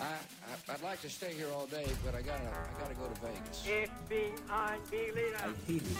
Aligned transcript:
I, 0.00 0.04
I, 0.04 0.72
I'd 0.72 0.82
like 0.82 1.00
to 1.02 1.10
stay 1.10 1.32
here 1.34 1.48
all 1.56 1.66
day, 1.66 1.86
but 2.04 2.14
I 2.14 2.22
gotta, 2.22 2.46
I 2.46 2.80
gotta 2.80 2.94
go 2.94 3.06
to 3.06 3.20
Vegas. 3.20 3.66
FBI. 3.66 4.38
I 4.48 4.78
hate 5.66 5.82
it. 5.82 5.96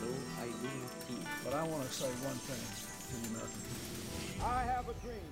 No, 0.00 0.10
I 0.38 0.46
do 0.46 0.70
not. 0.70 1.44
But 1.44 1.54
I 1.54 1.62
want 1.66 1.82
to 1.82 1.92
say 1.92 2.06
one 2.22 2.38
thing 2.46 2.62
to 3.10 3.14
the 3.18 3.26
American 3.34 3.60
people. 3.66 4.46
I 4.46 4.62
have 4.62 4.88
a 4.88 4.94
dream. 5.02 5.30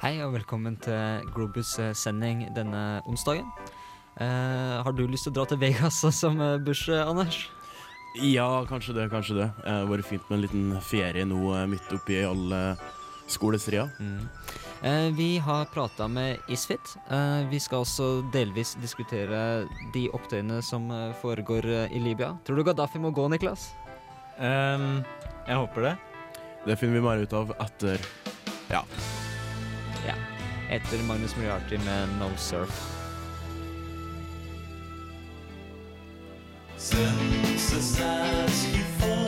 Hei 0.00 0.22
og 0.22 0.32
velkommen 0.32 0.76
til 0.76 1.26
Globus 1.34 1.78
eh, 1.78 1.90
sending 1.94 2.46
denne 2.56 3.02
onsdagen. 3.10 3.50
Eh, 4.20 4.84
har 4.86 4.92
du 4.92 5.02
lyst 5.06 5.26
til 5.26 5.34
å 5.34 5.40
dra 5.40 5.48
til 5.50 5.58
Vegas 5.60 5.98
som 6.22 6.38
eh, 6.40 6.60
Bush, 6.62 6.88
Anders? 6.94 7.50
Ja, 8.22 8.64
kanskje 8.70 8.94
det, 8.94 9.10
kanskje 9.10 9.42
det. 9.42 9.50
Det 9.64 9.74
har 9.74 9.90
vært 9.90 10.08
fint 10.08 10.30
med 10.30 10.38
en 10.38 10.46
liten 10.46 10.72
ferie 10.82 11.26
nå 11.26 11.42
midt 11.70 11.92
oppi 11.94 12.22
all 12.26 12.54
uh, 12.54 12.88
skolestria. 13.30 13.88
Eh, 14.82 15.08
vi 15.16 15.38
har 15.38 15.64
prata 15.64 16.08
med 16.08 16.36
Isfit. 16.48 16.96
Eh, 17.10 17.48
vi 17.50 17.60
skal 17.60 17.84
også 17.84 18.30
delvis 18.32 18.74
diskutere 18.80 19.66
de 19.94 20.06
opptøyene 20.16 20.62
som 20.64 20.90
eh, 20.90 21.10
foregår 21.20 21.66
eh, 21.68 21.96
i 21.96 22.00
Libya. 22.00 22.34
Tror 22.46 22.56
du 22.56 22.64
Gaddafi 22.64 22.98
må 22.98 23.10
gå, 23.10 23.28
Niklas? 23.28 23.70
Um, 24.40 25.02
jeg 25.46 25.56
håper 25.56 25.84
det. 25.84 25.96
Det 26.64 26.78
finner 26.80 26.96
vi 26.96 27.04
mer 27.04 27.20
ut 27.24 27.32
av 27.36 27.52
etter 27.60 28.00
Ja. 28.70 28.80
Ja. 30.06 30.16
Etter 30.70 31.02
Magnus 31.04 31.36
Moriarty 31.36 31.76
med 31.84 32.16
No 32.20 32.30
Surf. 32.36 32.86
We 38.72 39.19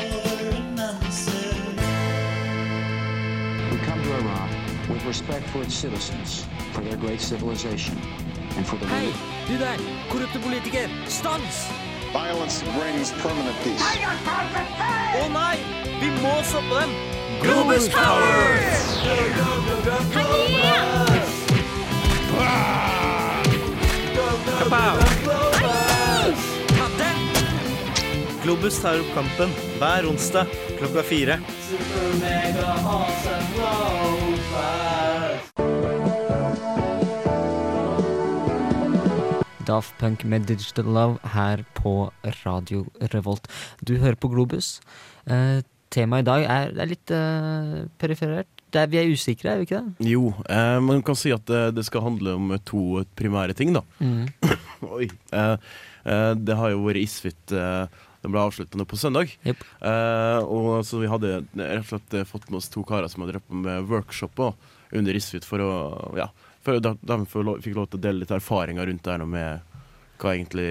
come 3.92 4.02
to 4.04 4.14
Iraq 4.24 4.50
with 4.88 5.04
respect 5.04 5.46
for 5.48 5.60
its 5.62 5.74
citizens, 5.74 6.46
for 6.72 6.80
their 6.80 6.96
great 6.96 7.20
civilization, 7.20 7.94
and 8.56 8.66
for 8.66 8.76
the 8.76 8.86
Hei, 8.86 9.12
du 9.48 9.58
der! 9.58 9.76
Korrupte 10.08 10.38
politiker! 10.40 10.88
Stans! 11.06 11.68
Violence 12.12 12.62
brings 12.76 13.12
permanent 13.20 13.56
peace. 13.64 13.84
Å 15.20 15.28
nei! 15.36 15.58
Vi 16.00 16.08
må 16.24 16.32
stoppe 16.40 16.80
dem! 16.80 16.90
Globus 17.42 17.88
Power! 17.92 18.56
Globus 28.42 28.80
tar 28.82 29.04
opp 29.04 29.12
kampen 29.14 29.52
hver 29.76 30.08
onsdag 30.08 30.56
klokka 30.80 31.04
fire. 31.12 31.36
Daft 39.72 39.94
Punk 39.96 40.20
med 40.28 40.44
Digital 40.44 40.84
Love 40.84 41.30
her 41.32 41.62
på 41.78 42.10
Radio 42.42 42.82
Revolt. 43.14 43.46
Du 43.80 43.94
hører 44.02 44.18
på 44.20 44.28
Globus. 44.28 44.82
Eh, 45.24 45.62
temaet 45.92 46.26
i 46.26 46.28
dag 46.28 46.44
er, 46.44 46.74
det 46.76 46.82
er 46.84 46.90
litt 46.90 47.12
eh, 47.16 47.78
periferert. 48.02 48.50
Det 48.72 48.82
er, 48.82 48.90
vi 48.92 49.00
er 49.00 49.08
usikre, 49.08 49.54
er 49.54 49.62
vi 49.62 49.66
ikke 49.68 49.80
det? 49.80 50.10
Jo, 50.10 50.34
eh, 50.44 50.76
man 50.84 51.00
kan 51.06 51.16
si 51.16 51.32
at 51.32 51.46
det, 51.48 51.62
det 51.78 51.86
skal 51.88 52.04
handle 52.04 52.36
om 52.36 52.52
to 52.68 53.00
primære 53.16 53.56
ting, 53.56 53.72
da. 53.72 53.80
Oi. 54.98 55.08
Eh, 55.08 55.56
eh, 56.04 56.28
det 56.36 56.58
har 56.60 56.74
jo 56.74 56.84
vært 56.84 57.00
Isfit 57.06 57.56
eh, 57.56 58.04
Den 58.20 58.36
ble 58.36 58.44
avslutta 58.44 58.76
nå 58.76 58.84
på 58.92 59.00
søndag. 59.00 59.32
Yep. 59.48 59.64
Eh, 59.88 60.52
og 60.52 60.84
så 60.84 61.00
vi 61.00 61.08
hadde 61.14 61.38
rett 61.56 61.86
og 61.86 61.90
slett 61.94 62.20
eh, 62.20 62.28
fått 62.28 62.50
med 62.52 62.60
oss 62.60 62.68
to 62.72 62.84
karer 62.84 63.08
som 63.08 63.24
hadde 63.24 63.38
drevet 63.38 63.60
med 63.64 63.88
workshoper 63.88 64.52
under 64.92 65.16
Isfit 65.16 65.48
for 65.48 65.64
å 65.64 65.72
Ja, 66.20 66.28
for 66.62 66.78
de, 66.82 66.94
de 67.02 67.16
fikk 67.26 67.74
lov 67.76 67.90
til 67.92 68.00
å 68.00 68.04
dele 68.08 68.22
litt 68.22 68.34
erfaringer 68.34 68.86
rundt 68.90 69.04
det 69.06 69.14
her 69.16 69.24
med 69.26 69.68
hva 70.22 70.36
egentlig 70.36 70.66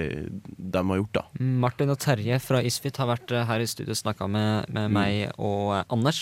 de 0.56 0.82
har 0.88 1.00
gjort, 1.02 1.18
da. 1.18 1.24
Martin 1.44 1.92
og 1.92 1.98
Terje 2.00 2.38
fra 2.40 2.62
Isfit 2.64 2.96
har 3.02 3.10
vært 3.10 3.34
eh, 3.36 3.44
her 3.50 3.60
i 3.60 3.68
studio 3.68 3.92
og 3.92 4.00
snakka 4.00 4.30
med, 4.32 4.70
med 4.72 4.88
Mm. 4.88 4.94
meg 4.96 5.34
og 5.44 5.74
eh, 5.76 5.84
Anders. 5.92 6.22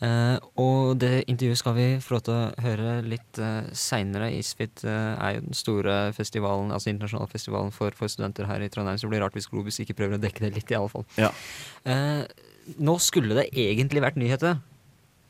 Eh, 0.00 0.38
og 0.60 0.96
det 1.00 1.24
intervjuet 1.28 1.60
skal 1.60 1.74
vi 1.76 1.84
få 2.04 2.16
lov 2.16 2.22
til 2.26 2.34
å 2.36 2.48
høre 2.64 2.96
litt 3.08 3.38
uh, 3.40 3.68
seinere. 3.76 4.30
Isfit 4.36 4.82
eh, 4.84 5.12
er 5.20 5.36
jo 5.36 5.44
den 5.46 5.56
store 5.56 5.94
festivalen, 6.16 6.72
altså 6.72 6.90
internasjonale 6.92 7.32
festivalen 7.32 7.72
for, 7.72 7.92
for 7.96 8.08
studenter 8.12 8.48
her 8.48 8.60
i 8.64 8.68
Trondheim, 8.72 8.96
så 9.00 9.08
det 9.08 9.14
blir 9.14 9.24
rart 9.24 9.36
hvis 9.36 9.48
Globus 9.52 9.80
ikke 9.80 9.96
prøver 9.96 10.16
å 10.18 10.24
dekke 10.24 10.44
det 10.44 10.54
litt, 10.56 10.72
i 10.72 10.76
alle 10.80 10.92
fall. 10.92 11.04
Ja. 11.20 11.30
Eh, 11.88 12.24
nå 12.80 12.96
skulle 13.04 13.36
det 13.36 13.50
egentlig 13.52 14.04
vært 14.04 14.16
nyheter, 14.20 14.60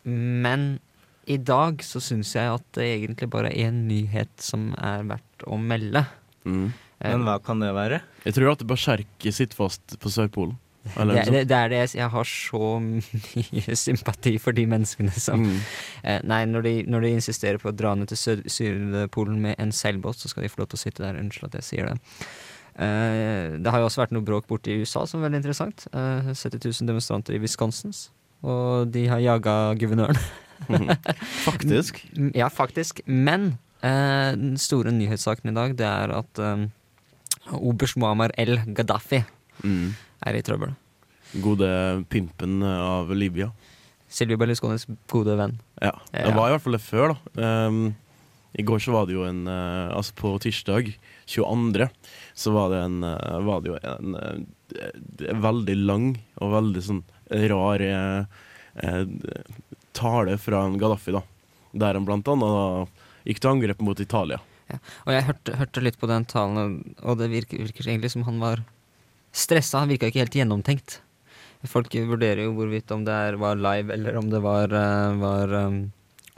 men 0.07 0.77
i 1.27 1.37
dag 1.43 1.81
så 1.83 2.01
syns 2.03 2.35
jeg 2.37 2.47
at 2.55 2.65
det 2.79 2.85
egentlig 3.01 3.29
bare 3.33 3.51
er 3.51 3.69
én 3.71 3.83
nyhet 3.89 4.31
som 4.43 4.69
er 4.79 5.03
verdt 5.09 5.47
å 5.51 5.59
melde. 5.59 6.05
Mm. 6.47 6.69
Eh, 7.01 7.11
Men 7.13 7.25
hva 7.27 7.39
kan 7.43 7.59
det 7.61 7.73
være? 7.77 8.01
Jeg 8.25 8.35
tror 8.39 8.53
at 8.55 8.63
berserk 8.67 9.27
sitter 9.31 9.57
fast 9.59 9.99
på 10.01 10.09
Sørpolen. 10.13 10.57
Eller 10.97 11.19
det, 11.19 11.33
det, 11.35 11.41
det 11.51 11.57
er 11.59 11.69
det 11.73 11.79
jeg, 11.99 12.07
har 12.13 12.29
så 12.31 12.77
mye 12.79 13.75
sympati 13.87 14.37
for 14.39 14.55
de 14.55 14.69
menneskene 14.71 15.11
som 15.19 15.43
Mm. 15.43 15.57
eh, 16.05 16.21
Nei, 16.23 16.45
når 16.47 16.63
de, 16.63 16.75
når 16.87 17.01
de 17.03 17.11
insisterer 17.17 17.59
på 17.59 17.73
å 17.73 17.75
dra 17.75 17.97
ned 17.99 18.07
til 18.13 18.17
Syd- 18.21 18.47
Sydpolen 18.47 19.41
med 19.43 19.57
en 19.59 19.73
seilbåt, 19.75 20.23
så 20.23 20.31
skal 20.31 20.47
de 20.47 20.53
få 20.53 20.63
lov 20.63 20.69
til 20.71 20.79
å 20.79 20.85
sitte 20.85 21.03
der. 21.03 21.19
Unnskyld 21.19 21.51
at 21.51 21.59
jeg 21.59 21.67
sier 21.73 21.91
det. 21.91 21.99
Eh, 22.79 23.57
det 23.59 23.73
har 23.73 23.81
jo 23.83 23.89
også 23.91 24.05
vært 24.05 24.15
noe 24.15 24.23
bråk 24.27 24.47
borte 24.47 24.71
i 24.71 24.79
USA 24.79 25.03
som 25.11 25.21
er 25.21 25.27
veldig 25.29 25.43
interessant. 25.43 25.87
Eh, 25.91 26.31
70 26.37 26.61
000 26.71 26.87
demonstranter 26.93 27.35
i 27.35 27.43
Wisconsin, 27.43 27.91
og 28.47 28.91
de 28.95 29.07
har 29.11 29.19
jaga 29.27 29.59
guvernøren. 29.83 30.19
Faktisk. 31.47 32.01
Ja, 32.35 32.49
faktisk. 32.53 33.01
Men 33.07 33.59
eh, 33.83 34.33
den 34.37 34.57
store 34.61 34.93
nyhetssaken 34.95 35.51
i 35.53 35.55
dag, 35.57 35.77
det 35.79 35.87
er 35.87 36.13
at 36.19 36.41
eh, 36.43 36.67
oberst 37.57 37.97
Muammar 38.01 38.35
el 38.39 38.59
Gaddafi 38.75 39.25
Mm. 39.65 39.95
er 40.27 40.37
i 40.37 40.43
trøbbel. 40.45 40.75
Gode 41.41 41.69
pimpen 42.13 42.59
av 42.63 43.09
Libya. 43.17 43.47
Silvio 44.13 44.37
Berlusconis 44.37 44.85
gode 45.09 45.33
venn. 45.39 45.55
Ja, 45.83 45.95
det 46.13 46.35
var 46.37 46.51
i 46.51 46.53
hvert 46.53 46.63
fall 46.67 46.77
det 46.77 46.83
før, 46.85 47.15
da. 47.15 47.47
Um, 47.67 47.95
I 48.57 48.63
går 48.69 48.83
så 48.85 48.93
var 48.93 49.09
det 49.09 49.17
jo 49.17 49.25
en 49.27 49.43
uh, 49.49 49.97
Altså 49.97 50.13
på 50.17 50.35
tirsdag 50.45 50.93
22. 51.29 51.89
så 52.37 52.53
var 52.55 52.71
det 52.73 52.83
en 52.85 52.99
uh, 53.05 53.41
Var 53.49 53.65
det 53.65 53.73
jo 53.73 53.81
en 53.81 54.15
uh, 54.15 55.41
veldig 55.49 55.77
lang 55.89 56.07
og 56.37 56.53
veldig 56.53 56.85
sånn 56.85 57.03
rar 57.51 57.83
tale 59.97 60.37
fra 60.41 60.65
en 60.67 60.77
Gaddafi, 60.81 61.15
da. 61.17 61.25
Der 61.77 61.99
han 61.99 62.07
blant 62.09 62.29
annet 62.33 62.55
da 62.57 62.67
gikk 63.27 63.43
til 63.43 63.53
angrep 63.53 63.83
mot 63.85 64.01
Italia. 64.01 64.39
Ja. 64.71 64.79
Og 65.07 65.15
jeg 65.15 65.27
hørte, 65.29 65.57
hørte 65.61 65.83
litt 65.85 65.99
på 66.01 66.09
den 66.11 66.27
talen, 66.29 66.79
og 67.03 67.19
det 67.21 67.31
virker, 67.33 67.63
virker 67.63 67.87
egentlig 67.89 68.13
som 68.15 68.27
han 68.27 68.41
var 68.43 68.63
stressa. 69.37 69.83
Han 69.83 69.93
virka 69.93 70.11
ikke 70.11 70.25
helt 70.25 70.39
gjennomtenkt. 70.39 71.01
Folk 71.67 71.95
vurderer 71.95 72.45
jo 72.45 72.55
hvorvidt 72.55 72.93
om 72.95 73.05
det 73.07 73.15
er, 73.15 73.39
var 73.41 73.59
live, 73.59 73.93
eller 73.95 74.19
om 74.19 74.29
det 74.31 74.41
var, 74.45 74.71
eh, 74.71 75.17
var 75.19 75.55
um, 75.67 75.81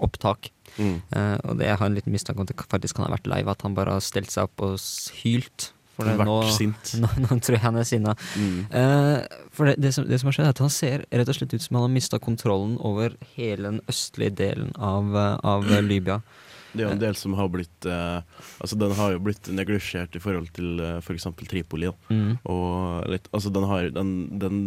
opptak. 0.04 0.50
Mm. 0.78 1.00
Uh, 1.10 1.36
og 1.42 1.58
det 1.58 1.66
jeg 1.66 1.80
har 1.80 1.90
en 1.90 1.96
liten 1.98 2.14
mistanke 2.14 2.40
om 2.40 2.48
det 2.48 2.56
faktisk 2.70 2.96
kan 2.96 3.08
ha 3.08 3.16
vært 3.16 3.28
live, 3.28 3.50
at 3.52 3.64
han 3.66 3.76
bare 3.76 3.96
har 3.96 4.04
stelt 4.04 4.32
seg 4.32 4.48
opp 4.48 4.64
og 4.64 4.78
hylt. 5.20 5.72
For 5.98 6.06
det, 6.06 6.26
nå, 6.28 6.36
sint. 6.54 6.92
nå, 7.02 7.10
nå 7.24 7.38
tror 7.42 7.56
jeg 7.56 7.64
han 7.64 7.78
er 7.80 7.86
sinna. 7.88 8.14
Mm. 8.38 8.58
Uh, 8.70 9.46
for 9.50 9.66
det, 9.66 9.78
det, 9.82 9.90
som, 9.96 10.06
det 10.06 10.20
som 10.22 10.30
har 10.30 10.36
skjedd, 10.36 10.46
er 10.46 10.54
at 10.54 10.62
han 10.62 10.70
ser 10.70 11.06
rett 11.10 11.32
og 11.32 11.38
slett 11.40 11.56
ut 11.56 11.64
som 11.64 11.80
han 11.80 11.88
har 11.88 11.94
mista 11.96 12.20
kontrollen 12.22 12.76
over 12.86 13.16
hele 13.34 13.72
den 13.72 13.80
østlige 13.90 14.36
delen 14.38 14.70
av, 14.78 15.10
eh, 15.18 15.34
av 15.42 15.66
Libya. 15.82 16.20
Det 16.68 16.84
er 16.84 16.84
jo 16.84 16.94
en 16.94 17.00
del 17.00 17.16
som 17.16 17.34
har 17.38 17.48
blitt 17.48 17.86
eh, 17.88 18.18
Altså 18.60 18.76
Den 18.78 18.92
har 18.98 19.14
jo 19.14 19.22
blitt 19.24 19.48
neglisjert 19.50 20.16
i 20.18 20.20
forhold 20.22 20.50
til 20.56 20.82
uh, 20.82 20.98
f.eks. 21.00 21.26
Tripoli. 21.48 21.88
Da. 21.88 22.14
Mm. 22.14 22.36
Og 22.52 23.08
litt, 23.14 23.28
altså 23.32 23.52
den, 23.54 23.66
har, 23.70 23.88
den, 23.94 24.12
den 24.38 24.60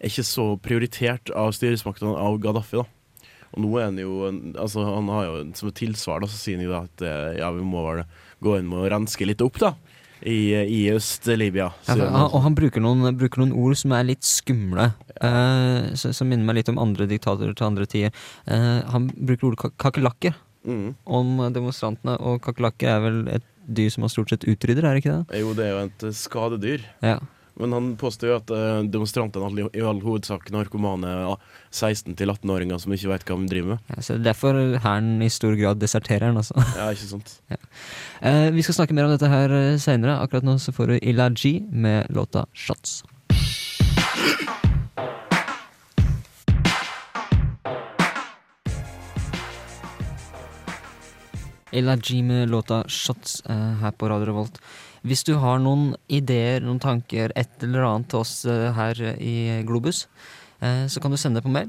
er 0.00 0.10
ikke 0.10 0.26
så 0.26 0.48
prioritert 0.62 1.32
av 1.32 1.54
styresmaktene 1.56 2.16
av 2.18 2.40
Gaddafi. 2.42 2.82
da 2.82 3.46
Og 3.54 3.62
nå 3.64 3.72
er 3.78 3.88
han 3.88 4.00
jo 4.02 4.18
altså 4.58 4.84
Han 4.90 5.12
har 5.14 5.28
jo 5.28 5.36
som 5.58 5.70
et 5.70 5.78
tilsvar 5.80 6.22
da 6.22 6.30
Så 6.30 6.40
sier 6.40 6.58
han 6.58 6.66
jo 6.66 6.74
da 6.74 6.84
at 6.84 7.06
eh, 7.06 7.38
ja, 7.40 7.52
vi 7.54 7.64
må 7.64 7.84
vel 7.86 8.04
gå 8.44 8.58
inn 8.58 8.68
med 8.68 8.82
å 8.82 8.90
renske 8.92 9.28
litt 9.28 9.44
opp 9.44 9.62
da 9.62 9.76
i, 10.22 10.54
i 10.54 10.80
Øst-Libya. 10.94 11.72
Ja, 11.86 11.92
han. 11.94 12.00
han, 12.00 12.30
og 12.32 12.42
han 12.42 12.54
bruker 12.56 12.80
noen, 12.80 13.16
bruker 13.18 13.42
noen 13.42 13.52
ord 13.52 13.76
som 13.76 13.92
er 13.92 14.04
litt 14.04 14.22
skumle, 14.24 14.92
eh, 15.20 15.92
så- 15.94 16.14
som 16.14 16.28
minner 16.28 16.44
meg 16.44 16.56
litt 16.56 16.68
om 16.72 16.78
andre 16.78 17.06
diktatorer 17.06 17.54
til 17.54 17.66
andre 17.66 17.86
tider. 17.86 18.10
Uh, 18.48 18.80
han 18.90 19.08
bruker 19.10 19.48
ordet 19.50 19.58
kak- 19.58 19.76
kakerlakker 19.78 20.34
Mm. 20.66 20.94
om 21.06 21.36
demonstrantene, 21.52 22.16
og 22.20 22.40
kakerlakker 22.42 22.88
er 22.88 23.00
vel 23.00 23.28
et 23.28 23.42
dyr 23.72 23.90
som 23.90 24.00
man 24.02 24.10
stort 24.10 24.30
sett 24.30 24.44
utrydder, 24.46 24.84
er 24.84 24.94
det 24.94 25.04
ikke 25.04 25.26
det? 25.28 25.40
Jo, 25.40 25.52
det 25.54 25.64
er 25.64 25.70
jo 25.70 25.84
et 25.84 26.02
eh, 26.04 26.10
skadedyr. 26.10 26.80
Ja. 27.02 27.18
Men 27.60 27.72
han 27.72 27.88
påstår 28.00 28.30
jo 28.30 28.36
at 28.36 28.52
eh, 28.52 28.82
demonstrantene 28.92 29.48
er 29.48 29.78
i 29.78 29.84
all 29.84 30.02
hovedsak 30.04 30.50
narkomane 30.52 31.12
ja, 31.12 31.34
16-18-åringer 31.72 32.80
som 32.82 32.92
ikke 32.92 33.12
vet 33.14 33.26
hva 33.28 33.38
de 33.40 33.50
driver 33.52 33.74
med. 33.74 33.94
Ja, 33.94 34.02
så 34.02 34.16
det 34.16 34.20
er 34.20 34.28
derfor 34.30 34.60
hæren 34.84 35.24
i 35.24 35.30
stor 35.32 35.56
grad 35.58 35.80
deserterer 35.80 36.28
den, 36.28 36.40
altså. 36.42 36.56
Ja, 36.76 36.90
ikke 36.92 37.12
sant? 37.16 37.38
Eh, 38.26 38.48
vi 38.54 38.62
skal 38.64 38.78
snakke 38.78 38.94
mer 38.96 39.04
om 39.06 39.12
dette 39.12 39.28
her 39.28 39.52
uh, 39.52 39.76
seinere. 39.78 40.16
Akkurat 40.24 40.46
nå 40.46 40.54
så 40.62 40.72
får 40.72 40.88
du 40.88 40.94
Ilaji 40.96 41.52
med 41.68 42.08
låta 42.16 42.46
'Shots'. 42.56 43.02
Elaji 51.76 52.22
med 52.22 52.50
låta 52.50 52.82
'Shots' 52.82 53.42
eh, 53.50 53.74
her 53.80 53.90
på 53.90 54.08
Radio 54.08 54.26
Revolt. 54.26 54.60
Hvis 55.02 55.24
du 55.24 55.34
har 55.34 55.58
noen 55.60 55.90
ideer, 56.08 56.64
noen 56.64 56.80
tanker, 56.80 57.32
et 57.36 57.62
eller 57.62 57.84
annet 57.84 58.08
til 58.08 58.22
oss 58.22 58.46
eh, 58.48 58.72
her 58.72 58.96
i 59.20 59.60
Globus, 59.68 60.06
eh, 60.60 60.86
så 60.88 61.00
kan 61.00 61.12
du 61.12 61.20
sende 61.20 61.42
det 61.42 61.44
på 61.44 61.52
mail 61.52 61.68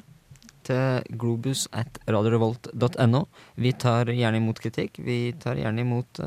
til 0.68 1.04
globus 1.20 1.68
at 1.72 2.00
radiorevolt.no. 2.08 3.22
Vi 3.56 3.72
tar 3.72 4.08
gjerne 4.12 4.40
imot 4.40 4.60
kritikk. 4.60 5.00
Vi 5.00 5.34
tar 5.40 5.60
gjerne 5.60 5.84
imot 5.84 6.20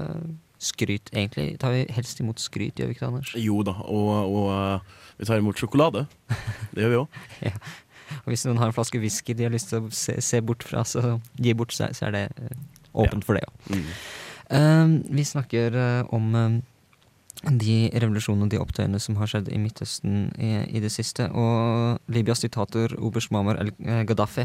skryt, 0.60 1.12
egentlig. 1.12 1.58
Tar 1.60 1.72
vi 1.72 1.82
helst 1.92 2.20
imot 2.20 2.40
skryt, 2.40 2.80
gjør 2.80 2.88
vi 2.88 2.96
ikke 2.96 3.04
det, 3.04 3.10
Anders? 3.10 3.34
Jo 3.36 3.60
da, 3.64 3.74
og, 3.84 4.08
og 4.32 5.20
vi 5.20 5.28
tar 5.28 5.40
imot 5.40 5.60
sjokolade. 5.60 6.06
Det 6.72 6.84
gjør 6.84 6.92
vi 6.92 7.00
òg. 7.02 7.20
Og 8.24 8.32
hvis 8.32 8.42
noen 8.42 8.58
har 8.58 8.70
en 8.70 8.74
flaske 8.74 8.98
whisky 8.98 9.36
de 9.38 9.44
har 9.46 9.52
lyst 9.54 9.70
til 9.70 9.84
å 9.86 9.90
se, 9.94 10.16
se 10.24 10.40
bort 10.42 10.64
fra, 10.66 10.82
så 10.88 11.20
gi 11.38 11.52
bort, 11.54 11.70
så, 11.76 11.86
så 11.94 12.08
er 12.08 12.16
det 12.16 12.24
åpent 12.92 13.26
for 13.26 13.38
det 13.38 13.44
ja. 13.44 13.52
Mm. 13.70 13.86
Uh, 14.50 15.14
vi 15.14 15.24
snakker 15.24 15.76
uh, 15.78 16.14
om 16.14 16.34
uh, 16.34 16.58
de 17.46 17.76
revolusjonene 17.94 18.48
og 18.48 18.52
de 18.52 18.60
opptøyene 18.60 19.00
som 19.00 19.16
har 19.20 19.30
skjedd 19.30 19.48
i 19.48 19.60
Midtøsten 19.62 20.26
i, 20.36 20.50
i 20.68 20.82
det 20.82 20.90
siste. 20.92 21.30
Og 21.32 22.00
Libyas 22.12 22.42
diktator 22.44 22.92
Oberst 22.98 23.32
Mamar 23.32 23.60
el-Gaddafi, 23.62 24.44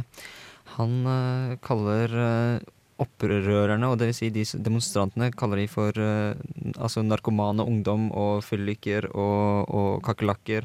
han 0.77 0.93
eh, 1.11 1.57
kaller 1.65 2.13
eh, 2.15 2.63
opprørerne, 3.03 3.89
og 3.91 3.99
det 3.99 4.07
vil 4.09 4.15
si 4.15 4.29
de 4.31 4.45
demonstrantene, 4.63 5.27
kaller 5.35 5.59
de 5.59 5.65
for 5.67 5.97
altså 5.99 7.03
narkomane 7.03 7.65
ungdom 7.67 8.07
og 8.15 8.39
fylliker 8.47 9.09
og, 9.11 9.67
og 9.67 9.89
kakerlakker. 10.07 10.63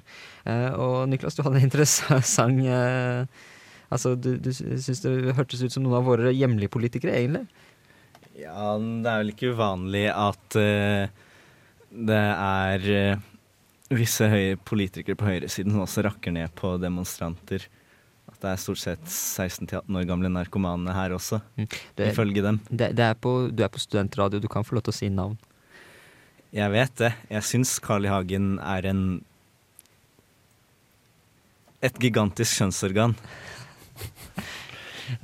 Og 0.79 1.09
Niklas, 1.11 1.35
du 1.35 1.43
hadde 1.43 1.59
en 1.59 1.67
interessant 1.67 2.62
Altså, 3.91 4.15
du, 4.15 4.37
du 4.38 4.53
syns 4.55 5.03
det 5.03 5.35
hørtes 5.35 5.65
ut 5.65 5.75
som 5.75 5.83
noen 5.83 5.99
av 5.99 6.06
våre 6.06 6.31
hjemlige 6.31 6.71
politikere, 6.71 7.17
egentlig? 7.19 7.49
Ja, 8.40 8.76
det 8.78 9.10
er 9.10 9.20
vel 9.20 9.32
ikke 9.34 9.52
uvanlig 9.54 10.06
at 10.12 10.56
uh, 10.56 11.26
det 11.90 12.20
er 12.20 12.87
uh, 12.88 13.26
visse 13.92 14.28
høye 14.31 14.56
politikere 14.56 15.19
på 15.19 15.28
høyresiden 15.28 15.75
som 15.75 15.84
også 15.84 16.06
rakker 16.06 16.34
ned 16.34 16.52
på 16.58 16.76
demonstranter. 16.81 17.66
At 18.31 18.38
det 18.40 18.52
er 18.52 18.62
stort 18.62 18.81
sett 18.81 19.04
16-18 19.04 19.84
år 19.98 20.08
gamle 20.08 20.31
narkomane 20.32 20.94
her 20.94 21.12
også, 21.16 21.40
Det, 21.58 22.12
ifølge 22.12 22.44
dem. 22.46 22.60
det, 22.70 22.92
det 22.96 23.08
er 23.10 23.19
på, 23.19 23.50
du 23.50 23.64
er 23.64 23.72
på 23.72 23.82
studentradio, 23.82 24.40
du 24.40 24.48
kan 24.48 24.64
få 24.64 24.78
lov 24.78 24.87
til 24.87 24.94
å 24.94 25.00
si 25.00 25.10
navn. 25.12 25.37
Jeg 26.54 26.70
vet 26.72 26.94
det. 26.98 27.12
Jeg 27.31 27.46
syns 27.46 27.76
Carl 27.82 28.06
I. 28.06 28.10
Hagen 28.10 28.56
er 28.58 28.87
en 28.90 29.02
et 31.81 31.96
gigantisk 32.02 32.58
kjønnsorgan. 32.60 33.14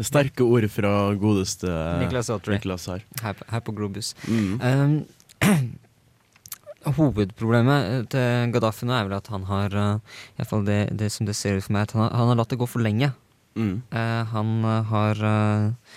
Sterke 0.02 0.46
ord 0.46 0.66
fra 0.72 0.92
godeste 1.20 1.70
Niklas 2.02 2.30
Autry. 2.32 2.58
Her. 2.62 3.04
Her, 3.22 3.36
på- 3.38 3.48
her 3.52 3.64
på 3.66 3.74
Globus. 3.76 4.14
Mm. 4.28 4.56
Um, 4.62 4.96
hovedproblemet 6.96 7.86
eh, 7.90 8.02
til 8.12 8.52
Gaddafi 8.54 8.86
nå 8.86 8.94
er 8.94 9.06
vel 9.08 9.16
at 9.18 9.30
han 9.32 9.46
har 9.48 9.74
uh, 9.74 10.18
i 10.34 10.40
hvert 10.40 10.50
fall 10.52 10.66
det, 10.68 10.80
det 10.98 11.08
som 11.14 11.26
det 11.26 11.34
ser 11.38 11.58
ut 11.58 11.66
for 11.66 11.74
meg, 11.74 11.88
at 11.88 11.96
han 11.96 12.04
har, 12.06 12.12
han 12.14 12.30
har 12.30 12.38
latt 12.42 12.52
det 12.54 12.60
gå 12.60 12.68
for 12.70 12.84
lenge. 12.84 13.10
Mm. 13.58 13.80
Uh, 13.90 14.22
han 14.34 14.52
eh, 14.68 14.82
har 14.92 15.22
uh, 15.26 15.96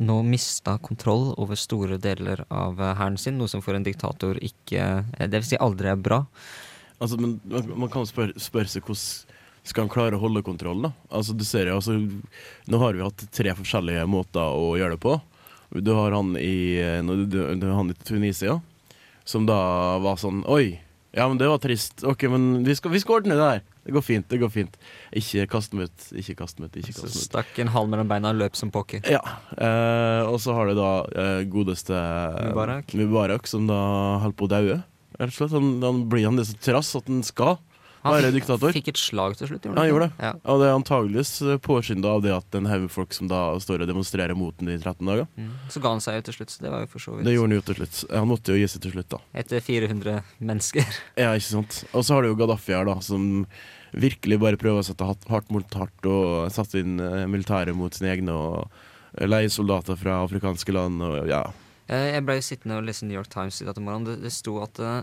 nå 0.00 0.20
mista 0.24 0.76
kontroll 0.78 1.32
over 1.40 1.58
store 1.58 1.98
deler 2.00 2.44
av 2.48 2.78
eh, 2.80 2.94
hæren 2.96 3.18
sin, 3.18 3.36
noe 3.40 3.50
som 3.50 3.62
for 3.64 3.76
en 3.76 3.84
diktator 3.84 4.38
ikke 4.40 4.84
eh, 5.02 5.26
Det 5.26 5.40
vil 5.42 5.48
si 5.48 5.58
aldri 5.60 5.90
er 5.90 5.98
bra. 6.00 6.22
Altså, 7.00 7.18
men 7.20 7.38
man, 7.48 7.68
man 7.84 7.90
kan 7.92 8.06
spørre, 8.08 8.36
spørre 8.40 8.70
seg 8.70 8.86
hvordan 8.86 9.36
skal 9.62 9.84
han 9.84 9.92
klare 9.92 10.16
å 10.16 10.22
holde 10.22 10.42
kontrollen, 10.46 10.88
da? 10.88 10.92
Altså, 11.12 11.34
du 11.36 11.44
ser 11.44 11.68
jo, 11.70 11.78
altså, 11.80 11.96
Nå 12.70 12.80
har 12.82 12.96
vi 12.96 13.04
hatt 13.04 13.26
tre 13.34 13.52
forskjellige 13.58 14.06
måter 14.10 14.40
å 14.40 14.74
gjøre 14.80 14.96
det 14.96 15.02
på. 15.04 15.16
Du 15.84 15.92
har 15.94 16.16
han 16.16 16.34
i, 16.40 16.78
eh, 16.82 17.00
han 17.04 17.90
i 17.92 17.98
Tunisia, 18.02 18.60
som 19.24 19.44
da 19.46 19.98
var 20.02 20.18
sånn 20.18 20.42
Oi, 20.50 20.80
ja, 21.12 21.26
men 21.28 21.38
det 21.38 21.48
var 21.50 21.58
trist. 21.58 22.04
Ok, 22.06 22.22
men 22.30 22.62
vi 22.64 22.74
skal, 22.78 22.92
vi 22.94 23.00
skal 23.02 23.18
ordne 23.20 23.34
det 23.38 23.46
her. 23.48 23.62
Det 23.80 23.94
går 23.96 24.04
fint. 24.04 24.26
det 24.28 24.38
går 24.38 24.50
fint 24.52 24.74
Ikke 25.16 25.46
kast 25.50 25.72
meg 25.74 25.88
ut, 25.88 26.02
ikke 26.20 26.36
kast 26.38 26.60
meg 26.60 26.68
ut. 26.70 26.76
ikke 26.82 26.92
Så 26.92 27.06
kast 27.06 27.14
meg 27.14 27.16
ut. 27.16 27.24
stakk 27.24 27.58
en 27.64 27.72
halv 27.74 27.90
mellom 27.90 28.10
beina 28.10 28.30
og 28.30 28.38
løp 28.38 28.58
som 28.58 28.70
pokker. 28.70 29.02
Ja. 29.10 29.22
Eh, 29.56 30.22
og 30.28 30.38
så 30.42 30.54
har 30.54 30.70
du 30.70 30.76
da 30.78 30.90
eh, 31.10 31.40
godeste 31.50 31.96
Mubarak. 32.50 32.94
Mubarak, 32.94 33.48
som 33.50 33.66
da 33.70 33.80
holder 34.22 34.38
på 34.38 34.46
å 34.46 34.52
daue. 34.52 34.78
Han, 35.20 35.72
han 35.82 36.04
blir 36.08 36.28
han 36.28 36.38
det 36.38 36.46
så 36.48 36.56
trass 36.62 36.94
at 36.96 37.10
han 37.10 37.24
skal 37.26 37.58
være 38.04 38.30
diktator. 38.34 38.72
Fikk 38.74 38.90
et 38.92 39.00
slag 39.00 39.36
til 39.38 39.50
slutt, 39.50 39.66
Gjorde 39.66 39.82
han 39.82 39.90
gjorde 39.90 40.08
det. 40.08 40.24
Ja. 40.24 40.32
Og 40.52 40.62
det 40.62 40.68
er 40.68 40.76
antageligvis 40.78 41.32
påskynda 41.66 42.14
av 42.16 42.22
det 42.24 42.32
at 42.34 42.56
en 42.58 42.68
haug 42.70 42.86
folk 42.92 43.16
som 43.16 43.28
da 43.30 43.40
står 43.60 43.84
og 43.84 43.90
demonstrerer 43.90 44.38
mot 44.38 44.56
den 44.60 44.72
i 44.72 44.78
13 44.78 45.04
dager. 45.06 45.26
Mm. 45.36 45.50
Så 45.72 45.82
ga 45.84 45.92
han 45.94 46.04
seg 46.04 46.20
jo 46.20 46.26
til 46.28 46.38
slutt, 46.38 46.54
så 46.54 46.64
det 46.64 46.72
var 46.72 46.84
jo 46.84 46.90
for 46.94 47.04
så 47.04 47.16
vidt 47.16 47.28
Det 47.28 47.34
gjorde 47.36 47.50
han 47.50 47.58
jo 47.58 47.66
til 47.68 47.80
slutt. 47.80 48.00
Han 48.16 48.30
måtte 48.30 48.54
jo 48.54 48.62
gi 48.62 48.70
seg 48.72 48.84
til 48.86 48.94
slutt, 48.96 49.10
da. 49.12 49.20
Etter 49.44 49.66
400 49.66 50.16
mennesker. 50.38 50.96
Ja, 51.20 51.34
ikke 51.36 51.50
sant. 51.50 51.82
Og 51.92 52.06
så 52.06 52.16
har 52.16 52.24
du 52.24 52.30
jo 52.30 52.38
Gaddafi 52.38 52.72
her, 52.72 52.88
da, 52.88 52.96
som 53.04 53.44
virkelig 53.90 54.38
bare 54.40 54.58
prøver 54.60 54.80
å 54.80 54.86
sette 54.86 55.04
hardt 55.04 55.50
mot 55.50 55.74
hardt 55.74 56.06
og 56.08 56.50
satte 56.54 56.80
inn 56.80 57.00
eh, 57.02 57.26
militæret 57.30 57.76
mot 57.76 57.94
sine 57.94 58.12
egne 58.14 58.36
og 58.36 59.26
leie 59.26 59.50
soldater 59.50 59.98
fra 59.98 60.20
afrikanske 60.24 60.74
land 60.74 61.02
og 61.02 61.26
ja. 61.28 61.42
Eh, 61.90 62.14
Jeg 62.14 62.24
ble 62.26 62.38
jo 62.38 62.46
sittende 62.46 62.78
og 62.78 62.86
lese 62.86 63.08
New 63.08 63.18
York 63.18 63.30
Times 63.32 63.58
i 63.60 63.66
til 63.66 63.82
morgenen. 63.82 64.06
Det, 64.12 64.20
det 64.22 64.32
sto 64.34 64.60
at 64.62 64.78
eh, 64.78 65.02